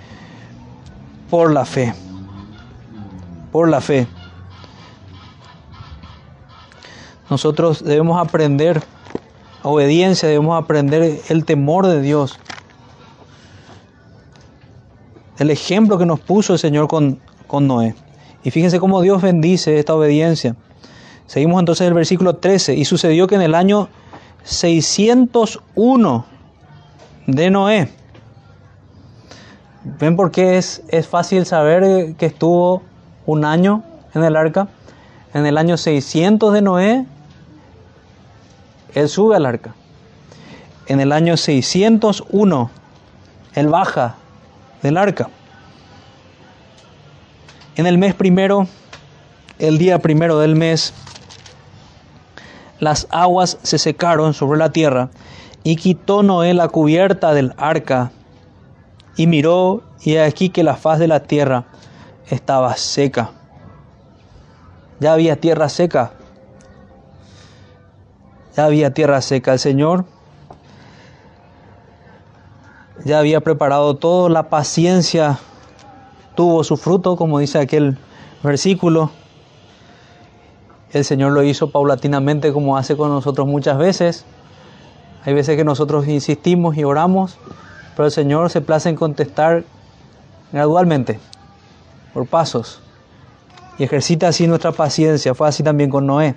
[1.28, 1.94] por la fe.
[3.50, 4.06] por la fe.
[7.28, 8.80] Nosotros debemos aprender
[9.62, 12.38] obediencia, debemos aprender el temor de Dios.
[15.38, 17.94] El ejemplo que nos puso el Señor con, con Noé.
[18.42, 20.56] Y fíjense cómo Dios bendice esta obediencia.
[21.26, 22.74] Seguimos entonces el versículo 13.
[22.74, 23.88] Y sucedió que en el año
[24.44, 26.24] 601
[27.26, 27.92] de Noé.
[29.84, 32.82] ¿Ven por qué es, es fácil saber que estuvo
[33.26, 33.82] un año
[34.14, 34.68] en el arca?
[35.32, 37.06] En el año 600 de Noé,
[38.94, 39.74] él sube al arca.
[40.86, 42.70] En el año 601,
[43.54, 44.16] él baja
[44.82, 45.30] del arca.
[47.76, 48.66] En el mes primero,
[49.58, 50.92] el día primero del mes,
[52.78, 55.10] las aguas se secaron sobre la tierra
[55.62, 58.10] y quitó Noé la cubierta del arca
[59.16, 61.66] y miró y aquí que la faz de la tierra
[62.28, 63.32] estaba seca.
[64.98, 66.12] Ya había tierra seca.
[68.56, 69.52] Ya había tierra seca.
[69.52, 70.04] El Señor
[73.04, 74.28] ya había preparado todo.
[74.28, 75.38] La paciencia
[76.34, 77.98] tuvo su fruto, como dice aquel
[78.42, 79.10] versículo.
[80.92, 84.24] El Señor lo hizo paulatinamente como hace con nosotros muchas veces.
[85.24, 87.38] Hay veces que nosotros insistimos y oramos,
[87.94, 89.64] pero el Señor se place en contestar
[90.52, 91.20] gradualmente,
[92.12, 92.82] por pasos,
[93.78, 95.34] y ejercita así nuestra paciencia.
[95.34, 96.34] Fue así también con Noé.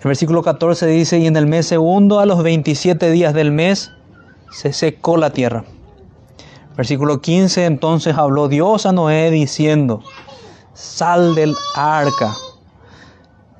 [0.00, 3.92] El versículo 14 dice, y en el mes segundo, a los 27 días del mes,
[4.52, 5.64] se secó la tierra.
[6.76, 10.02] Versículo 15, entonces habló Dios a Noé diciendo,
[10.74, 12.36] sal del arca.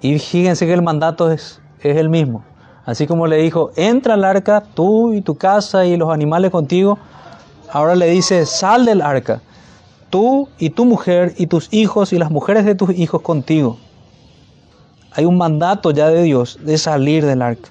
[0.03, 2.45] Y fíjense que el mandato es, es el mismo.
[2.85, 6.99] Así como le dijo, entra al arca, tú y tu casa y los animales contigo.
[7.73, 9.41] Ahora le dice, sal del arca,
[10.11, 13.79] tú y tu mujer y tus hijos y las mujeres de tus hijos contigo.
[15.13, 17.71] Hay un mandato ya de Dios de salir del arca.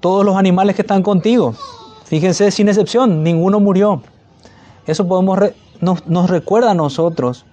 [0.00, 1.54] Todos los animales que están contigo,
[2.04, 4.02] fíjense sin excepción, ninguno murió.
[4.86, 5.38] Eso podemos
[5.80, 7.44] nos, nos recuerda a nosotros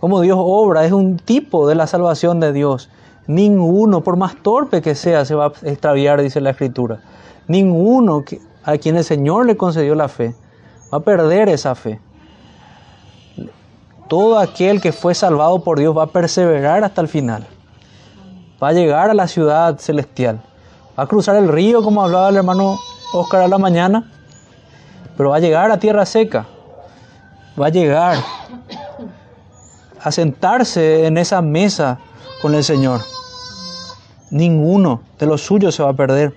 [0.00, 2.90] cómo Dios obra, es un tipo de la salvación de Dios.
[3.26, 7.00] Ninguno, por más torpe que sea, se va a extraviar, dice la Escritura.
[7.46, 8.24] Ninguno
[8.64, 10.34] a quien el Señor le concedió la fe
[10.92, 12.00] va a perder esa fe.
[14.08, 17.46] Todo aquel que fue salvado por Dios va a perseverar hasta el final.
[18.62, 20.40] Va a llegar a la ciudad celestial.
[20.98, 22.78] Va a cruzar el río, como hablaba el hermano
[23.12, 24.10] Oscar a la mañana,
[25.16, 26.46] pero va a llegar a tierra seca
[27.58, 28.18] va a llegar
[30.00, 31.98] a sentarse en esa mesa
[32.40, 33.00] con el Señor.
[34.30, 36.34] Ninguno de los suyos se va a perder.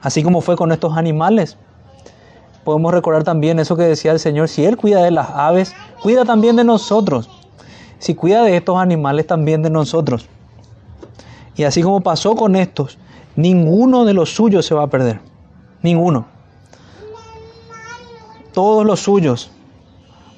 [0.00, 1.56] Así como fue con estos animales.
[2.64, 6.24] Podemos recordar también eso que decía el Señor, si Él cuida de las aves, cuida
[6.24, 7.28] también de nosotros.
[7.98, 10.26] Si cuida de estos animales, también de nosotros.
[11.56, 12.98] Y así como pasó con estos,
[13.36, 15.20] ninguno de los suyos se va a perder.
[15.82, 16.26] Ninguno.
[18.52, 19.50] Todos los suyos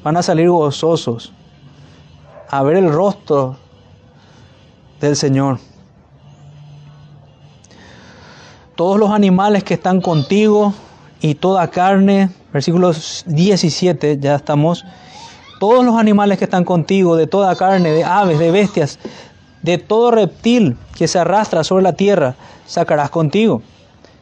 [0.03, 1.33] van a salir gozosos
[2.49, 3.57] a ver el rostro
[5.01, 5.59] del Señor.
[8.75, 10.75] Todos los animales que están contigo
[11.21, 12.93] y toda carne, versículo
[13.27, 14.85] 17, ya estamos,
[15.59, 18.99] todos los animales que están contigo, de toda carne, de aves, de bestias,
[19.67, 23.63] de todo reptil que se arrastra sobre la tierra, sacarás contigo.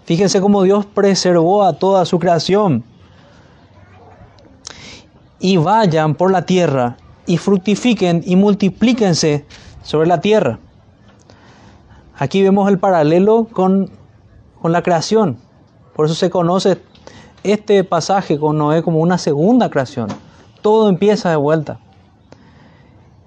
[0.07, 2.83] Fíjense cómo Dios preservó a toda su creación
[5.39, 9.45] y vayan por la tierra y fructifiquen y multiplíquense
[9.83, 10.61] sobre la tierra.
[12.17, 13.91] Aquí vemos el paralelo con,
[14.63, 15.37] con la creación.
[15.95, 16.81] Por eso se conoce
[17.43, 20.09] este pasaje con Noé como una segunda creación.
[20.63, 21.81] Todo empieza de vuelta.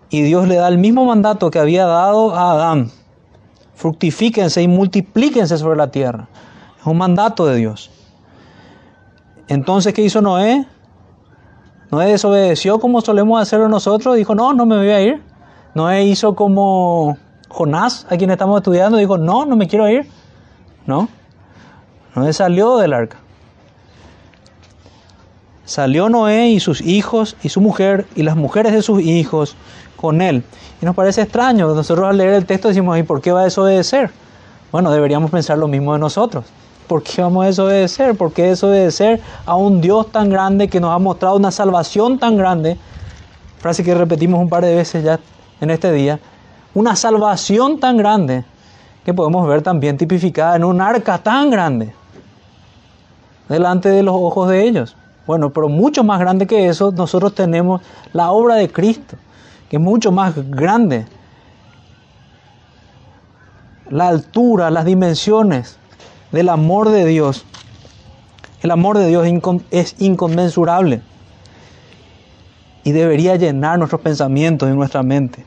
[0.10, 2.92] Y Dios le da el mismo mandato que había dado a Adán.
[3.76, 6.28] Fructifíquense y multiplíquense sobre la tierra.
[6.80, 7.92] Es un mandato de Dios.
[9.48, 10.66] Entonces, ¿qué hizo Noé?
[11.92, 15.22] Noé desobedeció como solemos hacerlo nosotros, dijo, no, no me voy a ir.
[15.74, 17.18] Noé hizo como
[17.50, 20.10] Jonás, a quien estamos estudiando, dijo, no, no me quiero ir.
[20.86, 21.08] No,
[22.16, 23.18] Noé salió del arca.
[25.68, 29.58] Salió Noé y sus hijos y su mujer y las mujeres de sus hijos
[29.98, 30.42] con él.
[30.82, 33.44] Y nos parece extraño, nosotros al leer el texto decimos, ¿y por qué va a
[33.44, 34.10] desobedecer?
[34.72, 36.46] Bueno, deberíamos pensar lo mismo de nosotros.
[36.88, 38.16] ¿Por qué vamos a desobedecer?
[38.16, 42.38] ¿Por qué desobedecer a un Dios tan grande que nos ha mostrado una salvación tan
[42.38, 42.78] grande?
[43.60, 45.20] Frase que repetimos un par de veces ya
[45.60, 46.18] en este día.
[46.76, 48.46] Una salvación tan grande
[49.04, 51.94] que podemos ver también tipificada en un arca tan grande
[53.50, 54.96] delante de los ojos de ellos.
[55.28, 57.82] Bueno, pero mucho más grande que eso, nosotros tenemos
[58.14, 59.18] la obra de Cristo,
[59.70, 61.06] que es mucho más grande.
[63.90, 65.78] La altura, las dimensiones
[66.32, 67.46] del amor de Dios.
[68.62, 69.28] El amor de Dios
[69.70, 71.02] es inconmensurable
[72.84, 75.46] y debería llenar nuestros pensamientos y nuestra mente.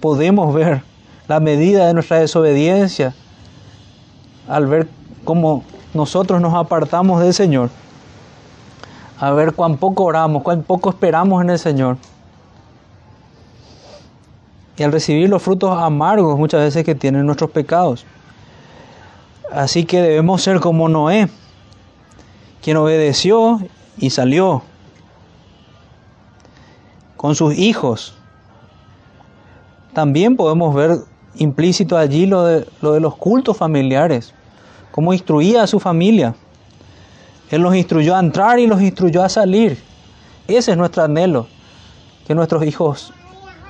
[0.00, 0.82] Podemos ver
[1.26, 3.12] la medida de nuestra desobediencia
[4.46, 4.86] al ver
[5.24, 5.64] cómo
[5.94, 7.70] nosotros nos apartamos del Señor,
[9.18, 11.96] a ver cuán poco oramos, cuán poco esperamos en el Señor.
[14.76, 18.04] Y al recibir los frutos amargos muchas veces que tienen nuestros pecados.
[19.52, 21.28] Así que debemos ser como Noé,
[22.60, 23.60] quien obedeció
[23.98, 24.62] y salió
[27.16, 28.16] con sus hijos.
[29.92, 30.98] También podemos ver
[31.36, 34.34] implícito allí lo de, lo de los cultos familiares,
[34.90, 36.34] cómo instruía a su familia.
[37.50, 39.82] Él los instruyó a entrar y los instruyó a salir.
[40.48, 41.46] Ese es nuestro anhelo,
[42.26, 43.12] que nuestros hijos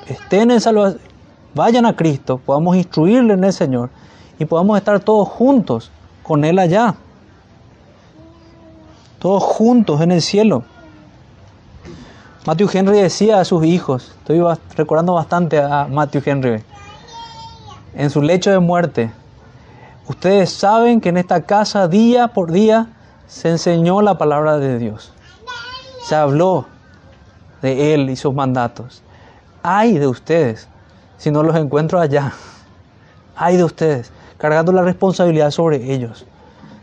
[0.07, 1.01] estén en salvación,
[1.55, 3.91] vayan a Cristo, podamos instruirle en el Señor
[4.39, 5.91] y podamos estar todos juntos
[6.23, 6.97] con Él allá.
[9.19, 10.65] Todos juntos en el cielo.
[12.47, 14.43] Matthew Henry decía a sus hijos, estoy
[14.77, 16.63] recordando bastante a Matthew Henry,
[17.95, 19.13] en su lecho de muerte,
[20.09, 22.89] ustedes saben que en esta casa día por día
[23.27, 25.13] se enseñó la palabra de Dios,
[26.05, 26.67] se habló
[27.63, 29.03] de Él y sus mandatos.
[29.63, 30.69] Ay de ustedes
[31.17, 32.33] si no los encuentro allá.
[33.37, 36.27] Ay de ustedes, cargando la responsabilidad sobre ellos.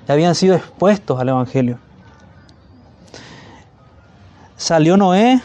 [0.07, 1.77] Ya habían sido expuestos al Evangelio.
[4.57, 5.41] Salió Noé,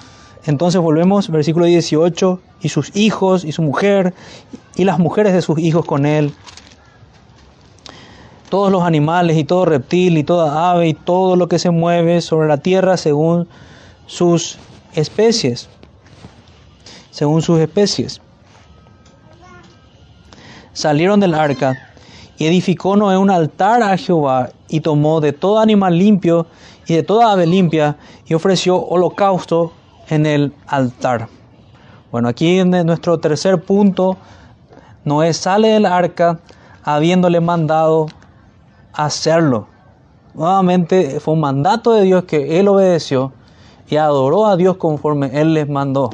[0.47, 4.15] entonces volvemos, versículo 18, y sus hijos y su mujer
[4.75, 6.35] y las mujeres de sus hijos con él.
[8.49, 12.21] Todos los animales y todo reptil y toda ave y todo lo que se mueve
[12.21, 13.49] sobre la tierra según
[14.07, 14.59] sus
[14.95, 15.69] especies.
[17.11, 18.21] Según sus especies.
[20.73, 21.75] Salieron del arca
[22.39, 26.47] y edificó Noé un altar a Jehová y tomó de todo animal limpio
[26.87, 29.73] y de toda ave limpia y ofreció holocausto
[30.09, 31.29] en el altar.
[32.13, 34.17] Bueno, aquí en nuestro tercer punto,
[35.05, 36.41] Noé sale del arca
[36.85, 38.07] habiéndole mandado
[38.97, 39.69] hacerlo.
[40.35, 43.33] Nuevamente fue un mandato de Dios que él obedeció
[43.89, 46.11] y adoró a Dios conforme él les mandó.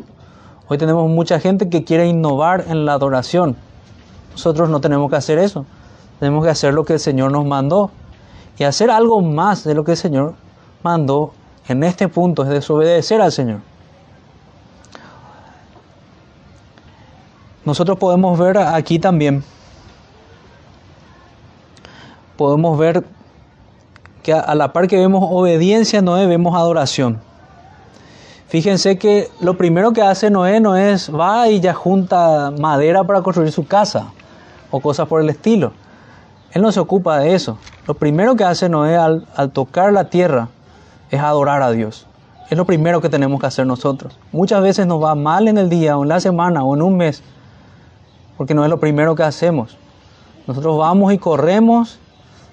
[0.69, 3.57] Hoy tenemos mucha gente que quiere innovar en la adoración.
[4.33, 5.65] Nosotros no tenemos que hacer eso.
[6.21, 7.91] Tenemos que hacer lo que el Señor nos mandó
[8.59, 10.35] y hacer algo más de lo que el Señor
[10.83, 11.33] mandó
[11.69, 13.61] en este punto, es desobedecer al Señor.
[17.65, 19.45] Nosotros podemos ver aquí también,
[22.43, 23.05] podemos ver
[24.25, 27.21] que a la par que vemos obediencia, no vemos adoración.
[28.49, 33.23] Fíjense que lo primero que hace Noé no es va y ya junta madera para
[33.23, 34.09] construir su casa
[34.73, 35.73] o cosas por el estilo.
[36.51, 37.59] Él no se ocupa de eso.
[37.87, 40.49] Lo primero que hace Noé al, al tocar la tierra
[41.13, 42.09] es adorar a Dios.
[42.51, 44.19] Es lo primero que tenemos que hacer nosotros.
[44.33, 46.97] Muchas veces nos va mal en el día o en la semana o en un
[46.97, 47.23] mes
[48.37, 49.79] porque no es lo primero que hacemos.
[50.49, 52.01] Nosotros vamos y corremos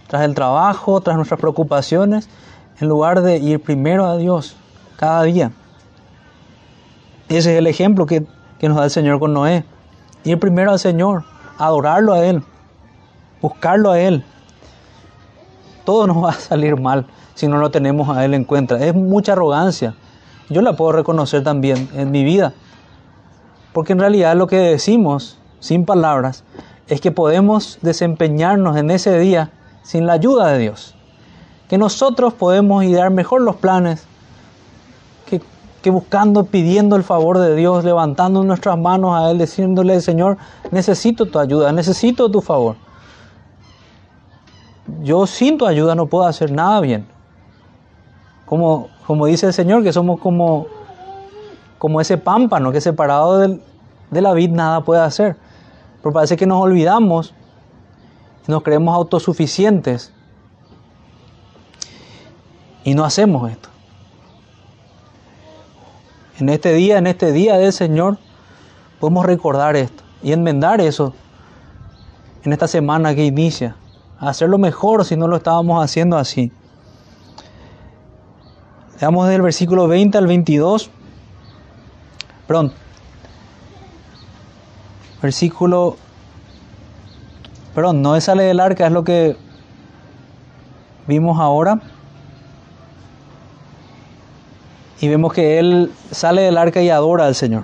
[0.10, 2.28] tras el trabajo, tras nuestras preocupaciones,
[2.80, 4.58] en lugar de ir primero a Dios
[4.98, 5.52] cada día.
[7.30, 8.26] Ese es el ejemplo que,
[8.62, 9.64] nos da el Señor con Noé.
[10.24, 11.24] Ir primero al Señor,
[11.58, 12.44] adorarlo a Él,
[13.42, 14.26] buscarlo a Él.
[15.86, 17.06] Todo nos va a salir mal
[17.36, 18.84] si no lo tenemos a Él en cuenta.
[18.84, 19.96] Es mucha arrogancia.
[20.50, 22.54] Yo la puedo reconocer también en mi vida.
[23.72, 26.44] Porque en realidad lo que decimos sin palabras,
[26.88, 29.52] es que podemos desempeñarnos en ese día
[29.90, 30.94] sin la ayuda de Dios.
[31.68, 34.06] Que nosotros podemos idear mejor los planes
[35.26, 35.42] que,
[35.82, 40.38] que, buscando, pidiendo el favor de Dios, levantando nuestras manos a Él, diciéndole, Señor,
[40.70, 42.76] necesito tu ayuda, necesito tu favor.
[45.02, 47.08] Yo sin tu ayuda no puedo hacer nada bien.
[48.46, 50.68] Como, como dice el Señor, que somos como,
[51.80, 53.60] como ese pámpano que separado del,
[54.12, 55.36] de la vid nada puede hacer.
[56.04, 57.34] Pero parece que nos olvidamos,
[58.50, 60.12] nos creemos autosuficientes
[62.84, 63.70] y no hacemos esto.
[66.40, 68.18] En este día, en este día del Señor,
[69.00, 71.14] podemos recordar esto y enmendar eso
[72.44, 73.76] en esta semana que inicia.
[74.18, 76.52] Hacerlo mejor si no lo estábamos haciendo así.
[79.00, 80.90] Veamos del versículo 20 al 22.
[82.48, 82.74] Perdón,
[85.22, 85.98] versículo,
[87.74, 89.36] perdón, no sale del arca, es lo que
[91.08, 91.82] vimos ahora.
[95.02, 97.64] y vemos que él sale del arca y adora al Señor.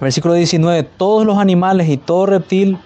[0.00, 2.78] Versículo 19, todos los animales y todo reptil,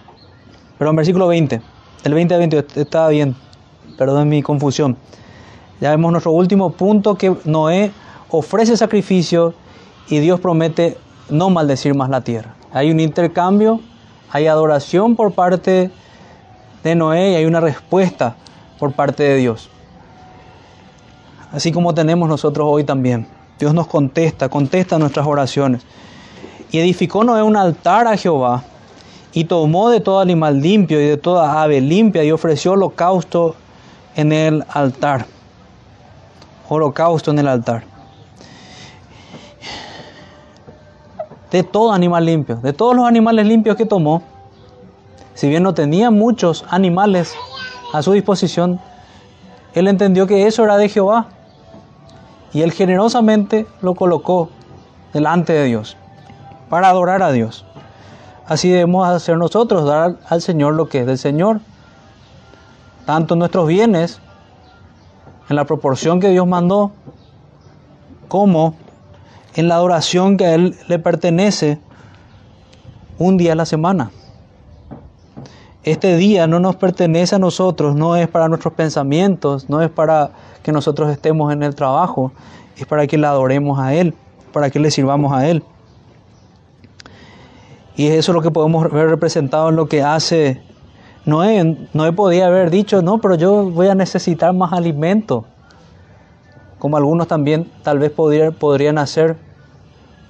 [0.79, 1.61] perdón, versículo 20,
[2.05, 3.35] el 20 a 20 estaba bien,
[3.99, 4.97] perdón mi confusión.
[5.81, 7.91] Ya vemos nuestro último punto que Noé
[8.31, 9.55] ofrece sacrificio
[10.09, 10.97] y Dios promete
[11.31, 12.55] no maldecir más la tierra.
[12.73, 13.81] Hay un intercambio,
[14.31, 15.91] hay adoración por parte
[16.83, 18.37] de Noé y hay una respuesta
[18.79, 19.69] por parte de Dios.
[21.53, 23.27] Así como tenemos nosotros hoy también.
[23.59, 25.83] Dios nos contesta, contesta nuestras oraciones.
[26.71, 28.63] Y edificó Noé un altar a Jehová
[29.33, 33.57] y tomó de todo animal limpio y de toda ave limpia y ofreció holocausto
[34.15, 35.27] en el altar.
[36.69, 37.90] Holocausto en el altar.
[41.51, 44.23] De todo animal limpio, de todos los animales limpios que tomó,
[45.35, 47.35] si bien no tenía muchos animales
[47.93, 48.81] a su disposición,
[49.75, 51.27] él entendió que eso era de Jehová
[52.53, 54.51] y él generosamente lo colocó
[55.13, 55.97] delante de Dios
[56.69, 57.65] para adorar a Dios.
[58.47, 61.61] Así debemos hacer nosotros, dar al Señor lo que es del Señor.
[63.07, 64.21] Tanto nuestros bienes,
[65.49, 66.93] en la proporción que Dios mandó,
[68.29, 68.75] como
[69.55, 71.79] en la adoración que a Él le pertenece
[73.19, 74.11] un día a la semana.
[75.83, 80.31] Este día no nos pertenece a nosotros, no es para nuestros pensamientos, no es para
[80.63, 82.33] que nosotros estemos en el trabajo,
[82.77, 84.15] es para que le adoremos a Él,
[84.53, 85.65] para que le sirvamos a Él.
[87.97, 90.63] Y eso es lo que podemos ver representado en lo que hace
[91.25, 91.89] Noé.
[91.93, 95.45] Noé podía haber dicho, no, pero yo voy a necesitar más alimento,
[96.81, 99.37] como algunos también tal vez podrían hacer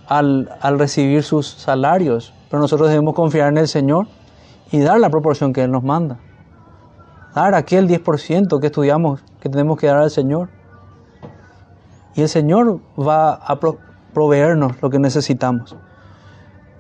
[0.08, 0.48] al,
[0.78, 2.34] recibir sus salarios.
[2.50, 4.08] Pero nosotros debemos confiar en el Señor
[4.72, 6.18] y dar la proporción que Él nos manda.
[7.34, 10.48] Dar aquel 10% que estudiamos que tenemos que dar al Señor.
[12.16, 13.58] Y el Señor va a
[14.12, 15.76] proveernos lo que necesitamos.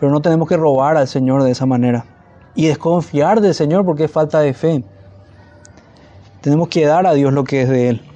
[0.00, 2.04] Pero no tenemos que robar al Señor de esa manera.
[2.56, 4.84] Y desconfiar del Señor porque es falta de fe.
[6.40, 8.09] Tenemos que dar a Dios lo que es de Él.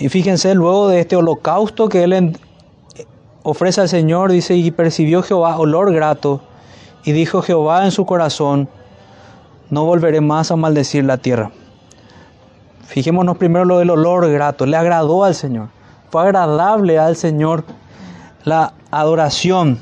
[0.00, 2.38] Y fíjense, luego de este holocausto que Él
[3.42, 6.40] ofrece al Señor, dice, y percibió Jehová olor grato,
[7.04, 8.68] y dijo Jehová en su corazón,
[9.70, 11.50] no volveré más a maldecir la tierra.
[12.86, 15.68] Fijémonos primero lo del olor grato, le agradó al Señor,
[16.10, 17.64] fue agradable al Señor
[18.44, 19.78] la adoración.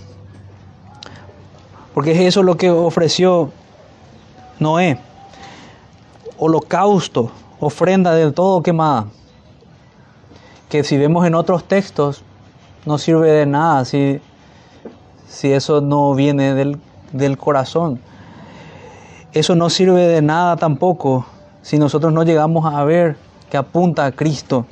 [1.94, 3.50] Porque es eso lo que ofreció
[4.58, 4.98] Noé.
[6.38, 9.06] Holocausto, ofrenda del todo quemada.
[10.70, 12.22] Que si vemos en otros textos,
[12.86, 14.20] no sirve de nada si,
[15.28, 16.78] si eso no viene del,
[17.12, 18.00] del corazón.
[19.32, 21.26] Eso no sirve de nada tampoco
[21.60, 23.16] si nosotros no llegamos a ver
[23.50, 24.64] que apunta a Cristo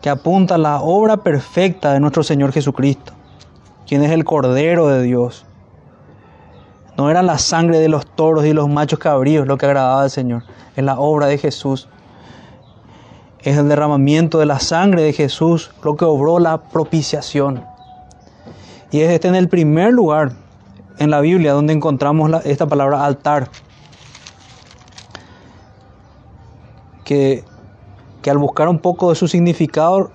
[0.00, 3.12] que apunta a la obra perfecta de nuestro Señor Jesucristo,
[3.86, 5.44] quien es el Cordero de Dios.
[6.96, 10.10] No era la sangre de los toros y los machos cabríos lo que agradaba al
[10.10, 10.44] Señor,
[10.76, 11.88] es la obra de Jesús.
[13.42, 17.64] Es el derramamiento de la sangre de Jesús lo que obró la propiciación.
[18.90, 20.32] Y es este en el primer lugar
[20.98, 23.48] en la Biblia donde encontramos esta palabra altar.
[27.04, 27.44] Que
[28.22, 30.10] que al buscar un poco de su significado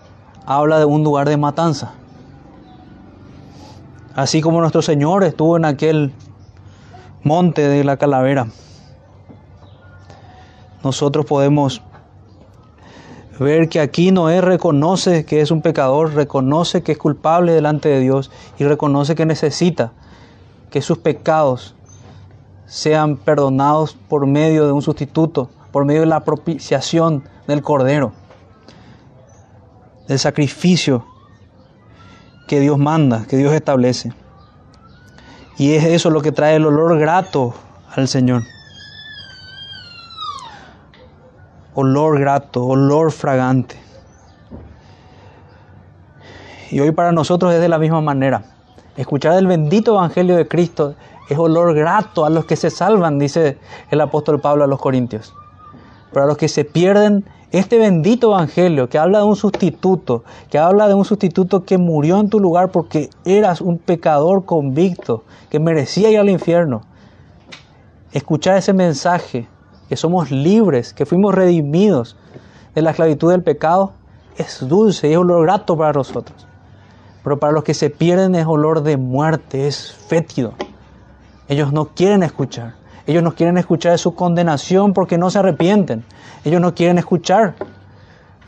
[0.46, 1.94] habla de un lugar de matanza.
[4.16, 6.14] Así como nuestro Señor estuvo en aquel
[7.24, 8.48] monte de la calavera,
[10.84, 11.82] nosotros podemos
[13.44, 18.00] ver que aquí Noé reconoce que es un pecador, reconoce que es culpable delante de
[18.00, 19.92] Dios y reconoce que necesita
[20.72, 21.76] que sus pecados
[22.66, 28.14] sean perdonados por medio de un sustituto, por medio de la propiciación del Cordero,
[30.08, 31.06] del sacrificio
[32.48, 34.14] que Dios manda, que Dios establece.
[35.58, 37.54] Y es eso lo que trae el olor grato
[37.96, 38.44] al Señor.
[41.76, 43.76] Olor grato, olor fragante.
[46.70, 48.44] Y hoy para nosotros es de la misma manera.
[48.96, 50.96] Escuchar el bendito Evangelio de Cristo
[51.30, 53.58] es olor grato a los que se salvan, dice
[53.90, 55.34] el apóstol Pablo a los Corintios.
[56.12, 60.88] Para los que se pierden este bendito evangelio que habla de un sustituto, que habla
[60.88, 66.10] de un sustituto que murió en tu lugar porque eras un pecador convicto, que merecía
[66.10, 66.82] ir al infierno.
[68.12, 69.48] Escuchar ese mensaje,
[69.94, 72.18] que somos libres, que fuimos redimidos
[72.74, 73.94] de la esclavitud del pecado,
[74.38, 76.48] es dulce y es olor grato para nosotros.
[77.24, 80.56] Pero para los que se pierden es olor de muerte, es fétido.
[81.48, 82.74] Ellos no quieren escuchar.
[83.06, 86.04] Ellos no quieren escuchar de su condenación porque no se arrepienten.
[86.44, 87.54] Ellos no quieren escuchar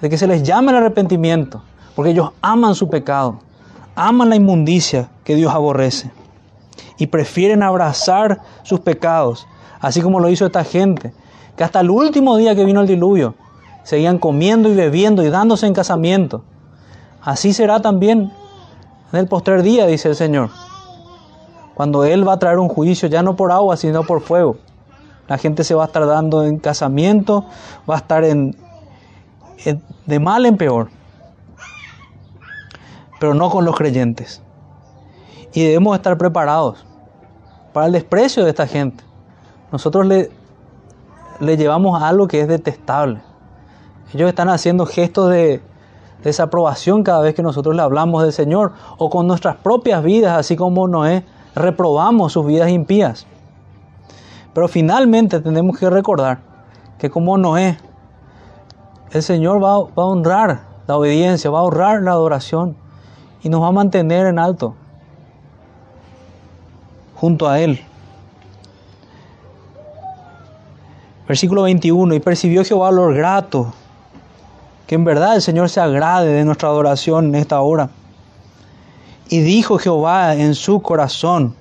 [0.02, 1.62] de que se les llame al arrepentimiento,
[1.96, 3.38] porque ellos aman su pecado,
[3.94, 6.10] aman la inmundicia que Dios aborrece
[6.98, 9.48] y prefieren abrazar sus pecados,
[9.80, 11.14] así como lo hizo esta gente,
[11.56, 13.36] que hasta el último día que vino el diluvio
[13.84, 16.44] seguían comiendo y bebiendo y dándose en casamiento.
[17.22, 18.32] Así será también
[19.14, 20.50] en el postrer día, dice el Señor,
[21.76, 24.58] cuando Él va a traer un juicio ya no por agua, sino por fuego.
[25.28, 27.46] La gente se va a estar dando en casamiento,
[27.90, 28.56] va a estar en,
[30.06, 30.90] de mal en peor,
[33.20, 34.42] pero no con los creyentes.
[35.54, 36.86] Y debemos estar preparados
[37.74, 39.04] para el desprecio de esta gente.
[39.72, 40.32] Nosotros le,
[41.40, 43.22] le llevamos algo que es detestable.
[44.14, 45.62] Ellos están haciendo gestos de
[46.24, 50.56] desaprobación cada vez que nosotros le hablamos del Señor o con nuestras propias vidas, así
[50.56, 51.26] como Noé,
[51.56, 53.28] reprobamos sus vidas impías.
[54.54, 56.40] Pero finalmente tenemos que recordar
[56.98, 57.78] que como Noé,
[59.12, 62.76] el Señor va, va a honrar la obediencia, va a honrar la adoración
[63.44, 64.76] y nos va a mantener en alto
[67.16, 67.80] junto a Él.
[71.28, 73.74] Versículo 21, y percibió Jehová olor grato,
[74.86, 77.90] que en verdad el Señor se agrade de nuestra adoración en esta hora.
[79.30, 81.56] Y dijo Jehová en su corazón,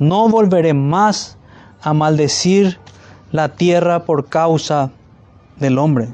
[0.00, 1.36] no volveré más
[1.80, 2.78] a maldecir
[3.30, 4.90] la tierra por causa
[5.60, 6.08] del hombre,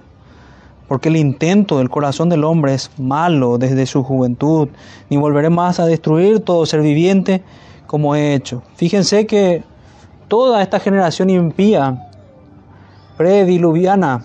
[0.89, 4.69] porque el intento del corazón del hombre es malo desde su juventud,
[5.09, 7.43] ni volveré más a destruir todo ser viviente
[7.87, 8.63] como he hecho.
[8.75, 9.65] Fíjense que
[10.29, 12.09] toda esta generación impía,
[13.17, 14.25] prediluviana,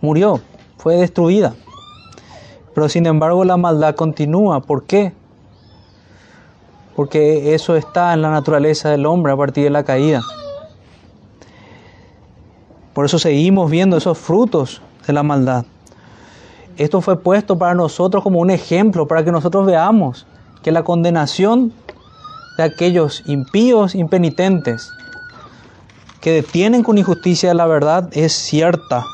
[0.00, 0.40] murió,
[0.78, 1.54] fue destruida.
[2.74, 4.60] Pero sin embargo la maldad continúa.
[4.60, 5.12] ¿Por qué?
[6.96, 10.22] Porque eso está en la naturaleza del hombre a partir de la caída.
[12.92, 15.64] Por eso seguimos viendo esos frutos de la maldad.
[16.76, 20.26] Esto fue puesto para nosotros como un ejemplo, para que nosotros veamos
[20.62, 21.72] que la condenación
[22.56, 24.92] de aquellos impíos, impenitentes,
[26.20, 29.04] que detienen con injusticia la verdad, es cierta.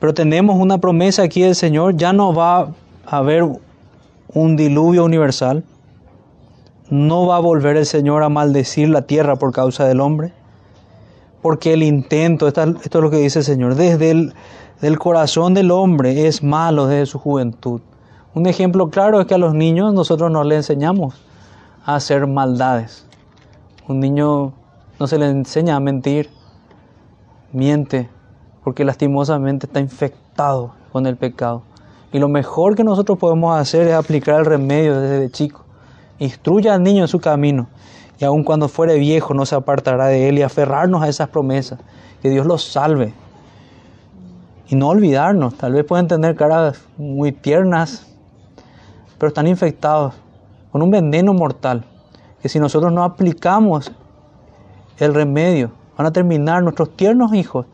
[0.00, 2.60] Pero tenemos una promesa aquí del Señor, ya no va
[3.06, 3.44] a haber
[4.28, 5.64] un diluvio universal,
[6.90, 10.32] no va a volver el Señor a maldecir la tierra por causa del hombre,
[11.42, 14.34] porque el intento, esto, es lo que dice el Señor, desde el
[14.80, 17.80] del corazón del hombre es malo desde su juventud.
[18.36, 21.14] Un ejemplo claro es que a los niños nosotros no le enseñamos
[21.86, 23.06] a hacer maldades.
[23.88, 24.52] Un niño
[25.00, 26.28] no se le enseña a mentir,
[27.54, 28.10] miente,
[28.62, 31.62] porque lastimosamente está infectado con el pecado.
[32.12, 35.64] Y lo mejor que nosotros podemos hacer es aplicar el remedio desde chico.
[36.18, 37.68] Instruya al niño en su camino
[38.20, 41.78] y aun cuando fuere viejo no se apartará de él y aferrarnos a esas promesas.
[42.20, 43.14] Que Dios los salve.
[44.68, 48.06] Y no olvidarnos, tal vez pueden tener caras muy tiernas,
[49.18, 50.14] pero están infectados
[50.72, 51.84] con un veneno mortal.
[52.40, 53.90] Que si nosotros no aplicamos
[54.98, 57.66] el remedio, van a terminar nuestros tiernos hijos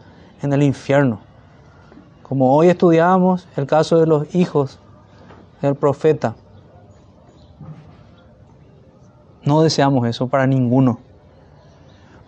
[0.42, 1.20] en el infierno.
[2.22, 4.78] Como hoy estudiamos el caso de los hijos
[5.60, 6.34] del profeta.
[9.44, 10.98] No deseamos eso para ninguno.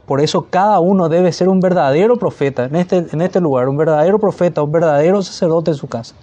[0.07, 3.77] Por eso cada uno debe ser un verdadero profeta en este, en este lugar, un
[3.77, 6.15] verdadero profeta, un verdadero sacerdote en su casa,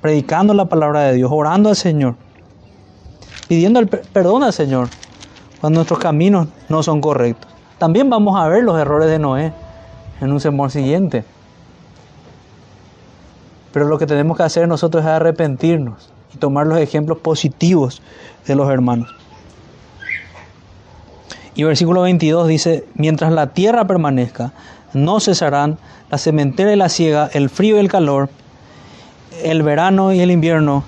[0.00, 2.14] predicando la palabra de Dios, orando al Señor,
[3.48, 4.88] pidiendo el perdón al Señor
[5.60, 7.50] cuando nuestros caminos no son correctos.
[7.78, 9.52] También vamos a ver los errores de Noé
[10.20, 11.24] en un sermón siguiente.
[13.72, 18.02] Pero lo que tenemos que hacer nosotros es arrepentirnos y tomar los ejemplos positivos
[18.46, 19.14] de los hermanos.
[21.56, 24.52] Y versículo 22 dice, mientras la tierra permanezca,
[24.92, 25.78] no cesarán
[26.10, 28.28] la cementera y la siega, el frío y el calor,
[29.42, 30.84] el verano y el invierno,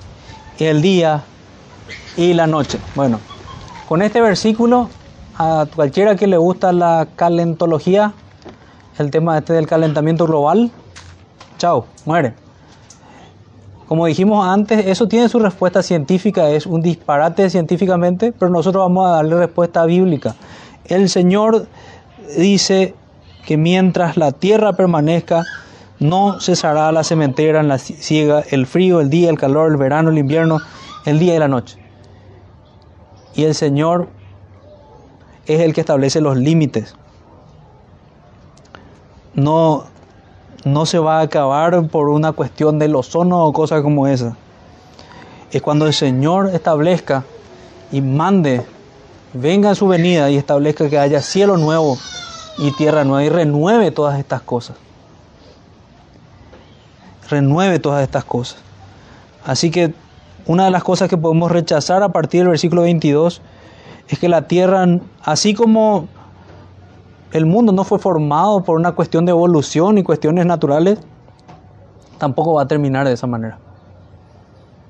[0.59, 1.25] el día
[2.17, 2.79] y la noche.
[2.95, 3.21] Bueno,
[3.89, 4.89] con este versículo,
[5.39, 8.13] a cualquiera que le gusta la calentología,
[8.99, 10.71] el tema este del calentamiento global,
[11.59, 12.35] chao, muere.
[13.87, 19.07] Como dijimos antes, eso tiene su respuesta científica, es un disparate científicamente, pero nosotros vamos
[19.07, 20.35] a darle respuesta bíblica.
[20.87, 21.67] El Señor
[22.37, 22.95] dice
[23.45, 25.45] que mientras la tierra permanezca,
[26.01, 30.19] no cesará la cementera, la ciega, el frío, el día, el calor, el verano, el
[30.19, 30.59] invierno,
[31.05, 31.86] el día y la noche.
[33.37, 34.09] Y el Señor
[35.47, 36.97] es el que establece los límites.
[39.35, 39.85] No
[40.67, 44.37] no se va a acabar por una cuestión del ozono o cosas como esa.
[45.53, 47.23] Es cuando el Señor establezca
[47.93, 48.67] y mande,
[49.33, 51.97] venga en su venida y establezca que haya cielo nuevo
[52.59, 54.77] y tierra nueva y renueve todas estas cosas.
[57.31, 58.59] renueve todas estas cosas.
[59.45, 59.95] Así que
[60.47, 63.43] una de las cosas que podemos rechazar a partir del versículo 22
[64.09, 64.87] es que la tierra,
[65.23, 66.07] así como
[67.33, 71.01] el mundo no fue formado por una cuestión de evolución y cuestiones naturales,
[72.19, 73.59] tampoco va a terminar de esa manera.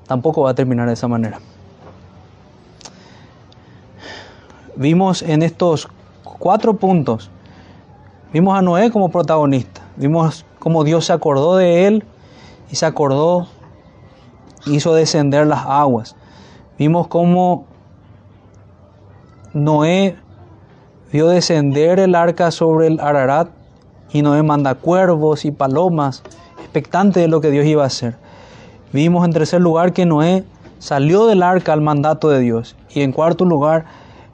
[0.07, 1.39] Tampoco va a terminar de esa manera.
[4.75, 5.89] Vimos en estos
[6.23, 7.31] cuatro puntos,
[8.31, 12.03] vimos a Noé como protagonista, vimos cómo Dios se acordó de él
[12.69, 13.47] y se acordó,
[14.75, 16.15] hizo descender las aguas.
[16.77, 17.65] Vimos cómo
[19.53, 20.15] Noé
[21.11, 23.49] vio descender el arca sobre el Ararat
[24.11, 26.23] y Noé manda cuervos y palomas,
[26.59, 28.15] expectante de lo que Dios iba a hacer.
[28.93, 30.43] Vimos en tercer lugar que Noé
[30.79, 32.75] salió del arca al mandato de Dios.
[32.93, 33.85] Y en cuarto lugar,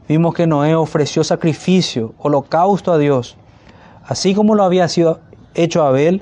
[0.08, 3.38] vimos que Noé ofreció sacrificio, holocausto a Dios,
[4.06, 5.20] así como lo había sido
[5.56, 6.22] hecho Abel,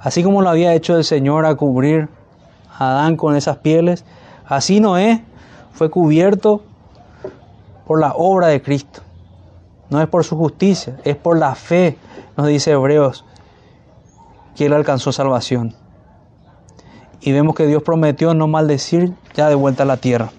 [0.00, 2.08] así como lo había hecho el Señor a cubrir
[2.78, 4.04] Adán con esas pieles,
[4.46, 5.22] así Noé
[5.72, 6.62] fue cubierto
[7.86, 9.02] por la obra de Cristo.
[9.90, 11.96] No es por su justicia, es por la fe,
[12.36, 13.24] nos dice Hebreos,
[14.54, 15.74] que él alcanzó salvación.
[17.20, 20.30] Y vemos que Dios prometió no maldecir ya de vuelta a la tierra.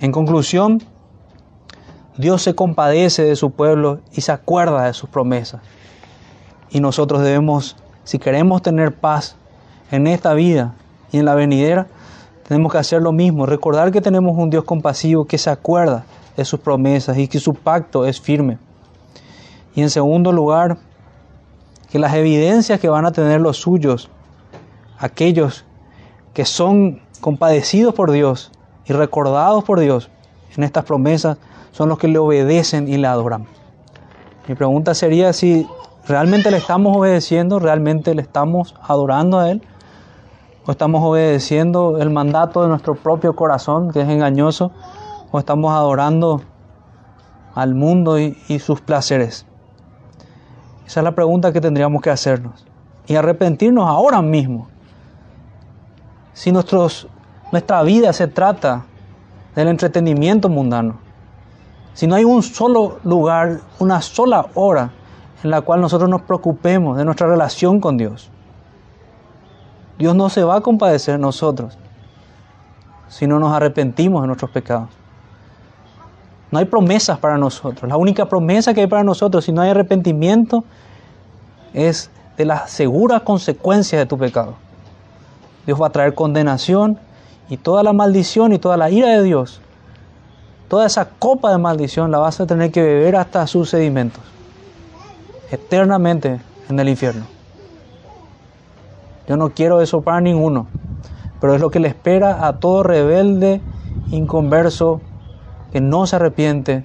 [0.00, 0.82] En conclusión,
[2.16, 5.60] Dios se compadece de su pueblo y se acuerda de sus promesas.
[6.70, 9.36] Y nosotros debemos, si queremos tener paz
[9.90, 10.74] en esta vida
[11.12, 11.86] y en la venidera,
[12.48, 16.04] tenemos que hacer lo mismo, recordar que tenemos un Dios compasivo que se acuerda
[16.36, 18.58] de sus promesas y que su pacto es firme.
[19.74, 20.78] Y en segundo lugar,
[21.90, 24.10] que las evidencias que van a tener los suyos,
[24.98, 25.64] aquellos
[26.32, 28.50] que son compadecidos por Dios
[28.86, 30.10] y recordados por Dios
[30.56, 31.38] en estas promesas,
[31.72, 33.46] son los que le obedecen y le adoran.
[34.48, 35.66] Mi pregunta sería si
[36.06, 39.62] realmente le estamos obedeciendo, realmente le estamos adorando a Él,
[40.66, 44.70] o estamos obedeciendo el mandato de nuestro propio corazón, que es engañoso,
[45.30, 46.42] o estamos adorando
[47.54, 49.46] al mundo y, sus placeres.
[50.86, 52.64] Esa es la pregunta que tendríamos que hacernos.
[53.06, 54.68] Y arrepentirnos ahora mismo.
[56.32, 58.84] Si nuestra vida se trata
[59.54, 60.98] del entretenimiento mundano,
[61.94, 64.92] si no hay un solo lugar, una sola hora
[65.42, 68.31] en la cual nosotros nos preocupemos de nuestra relación con Dios,
[69.98, 71.76] Dios no se va a compadecer de nosotros
[73.08, 74.88] si no nos arrepentimos de nuestros pecados.
[76.50, 77.88] No hay promesas para nosotros.
[77.88, 80.64] La única promesa que hay para nosotros si no hay arrepentimiento
[81.74, 84.54] es de las seguras consecuencias de tu pecado.
[85.66, 86.98] Dios va a traer condenación
[87.48, 89.60] y toda la maldición y toda la ira de Dios.
[90.68, 94.22] Toda esa copa de maldición la vas a tener que beber hasta sus sedimentos.
[95.50, 97.31] Eternamente en el infierno.
[99.28, 100.66] Yo no quiero eso para ninguno.
[101.40, 103.60] Pero es lo que le espera a todo rebelde,
[104.10, 105.00] inconverso,
[105.72, 106.84] que no se arrepiente,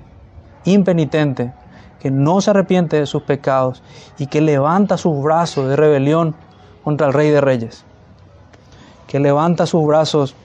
[0.65, 1.53] impenitente,
[1.99, 3.83] que no se arrepiente de sus pecados
[4.17, 6.35] y que levanta sus brazos de rebelión
[6.83, 7.83] contra el Rey de Reyes,
[9.07, 10.35] que levanta sus brazos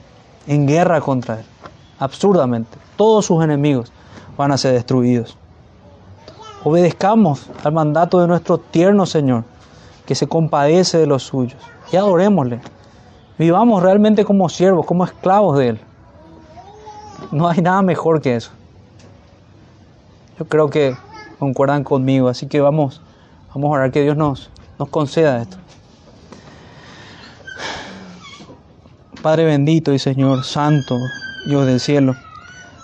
[0.47, 1.45] en guerra contra Él,
[1.99, 2.77] absurdamente.
[2.97, 3.91] Todos sus enemigos
[4.37, 5.37] van a ser destruidos.
[6.63, 9.43] Obedezcamos al mandato de nuestro tierno Señor,
[10.05, 11.61] que se compadece de los suyos,
[11.91, 12.59] y adorémosle.
[13.37, 15.79] Vivamos realmente como siervos, como esclavos de Él.
[17.31, 18.51] No hay nada mejor que eso.
[20.37, 20.95] Yo creo que
[21.39, 23.01] concuerdan conmigo, así que vamos,
[23.53, 25.57] vamos a orar que Dios nos, nos conceda esto.
[29.21, 30.97] Padre bendito y Señor Santo,
[31.45, 32.13] Dios del cielo,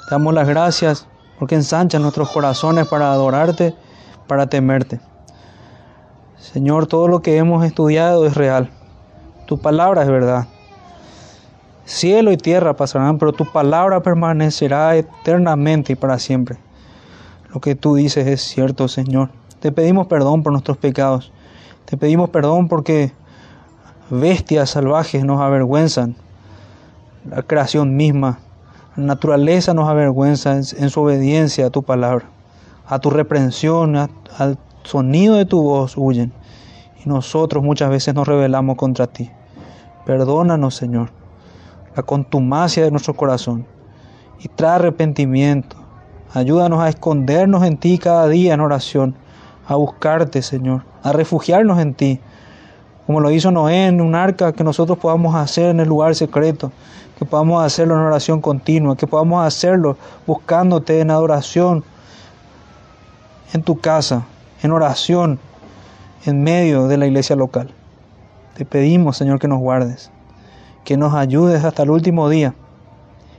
[0.07, 1.05] te damos las gracias
[1.37, 3.75] porque ensanchas nuestros corazones para adorarte,
[4.27, 4.99] para temerte.
[6.37, 8.69] Señor, todo lo que hemos estudiado es real.
[9.49, 10.45] Tu palabra es verdad.
[11.83, 16.59] Cielo y tierra pasarán, pero tu palabra permanecerá eternamente y para siempre.
[17.51, 19.31] Lo que tú dices es cierto, Señor.
[19.59, 21.31] Te pedimos perdón por nuestros pecados.
[21.85, 23.11] Te pedimos perdón porque
[24.11, 26.15] bestias salvajes nos avergüenzan.
[27.27, 28.37] La creación misma,
[28.97, 32.25] la naturaleza nos avergüenza en, su obediencia a tu palabra.
[32.85, 36.33] A tu reprensión, al sonido de tu voz huyen.
[37.03, 39.31] Y nosotros muchas veces nos rebelamos contra ti.
[40.09, 41.11] Perdónanos, Señor
[41.95, 43.65] la contumacia de nuestro corazón
[44.39, 45.75] y trae arrepentimiento.
[46.33, 49.15] Ayúdanos a escondernos en ti cada día en oración,
[49.67, 52.19] a buscarte, Señor, a refugiarnos en ti,
[53.05, 56.71] como lo hizo Noé en un arca, que nosotros podamos hacer en el lugar secreto,
[57.17, 61.83] que podamos hacerlo en oración continua, que podamos hacerlo buscándote en adoración,
[63.53, 64.25] en tu casa,
[64.63, 65.39] en oración,
[66.25, 67.73] en medio de la iglesia local.
[68.59, 70.11] Te pedimos, Señor, que nos guardes,
[70.83, 72.55] que nos ayudes hasta el último día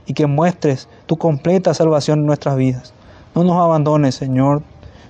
[0.06, 2.94] y que muestres tu completa salvación en nuestras vidas.
[3.34, 4.62] No nos abandones, Señor.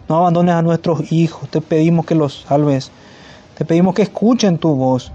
[0.09, 1.49] No abandones a nuestros hijos.
[1.49, 2.91] Te pedimos que los salves.
[3.57, 5.13] Te pedimos que escuchen tu voz.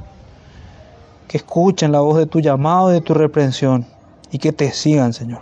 [1.27, 3.85] Que escuchen la voz de tu llamado y de tu reprensión.
[4.31, 5.41] Y que te sigan, Señor.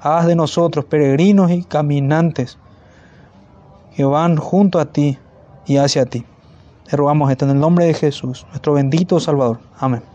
[0.00, 2.56] Haz de nosotros peregrinos y caminantes
[3.94, 5.18] que van junto a ti
[5.66, 6.24] y hacia ti.
[6.88, 9.60] Te rogamos esto en el nombre de Jesús, nuestro bendito Salvador.
[9.78, 10.11] Amén.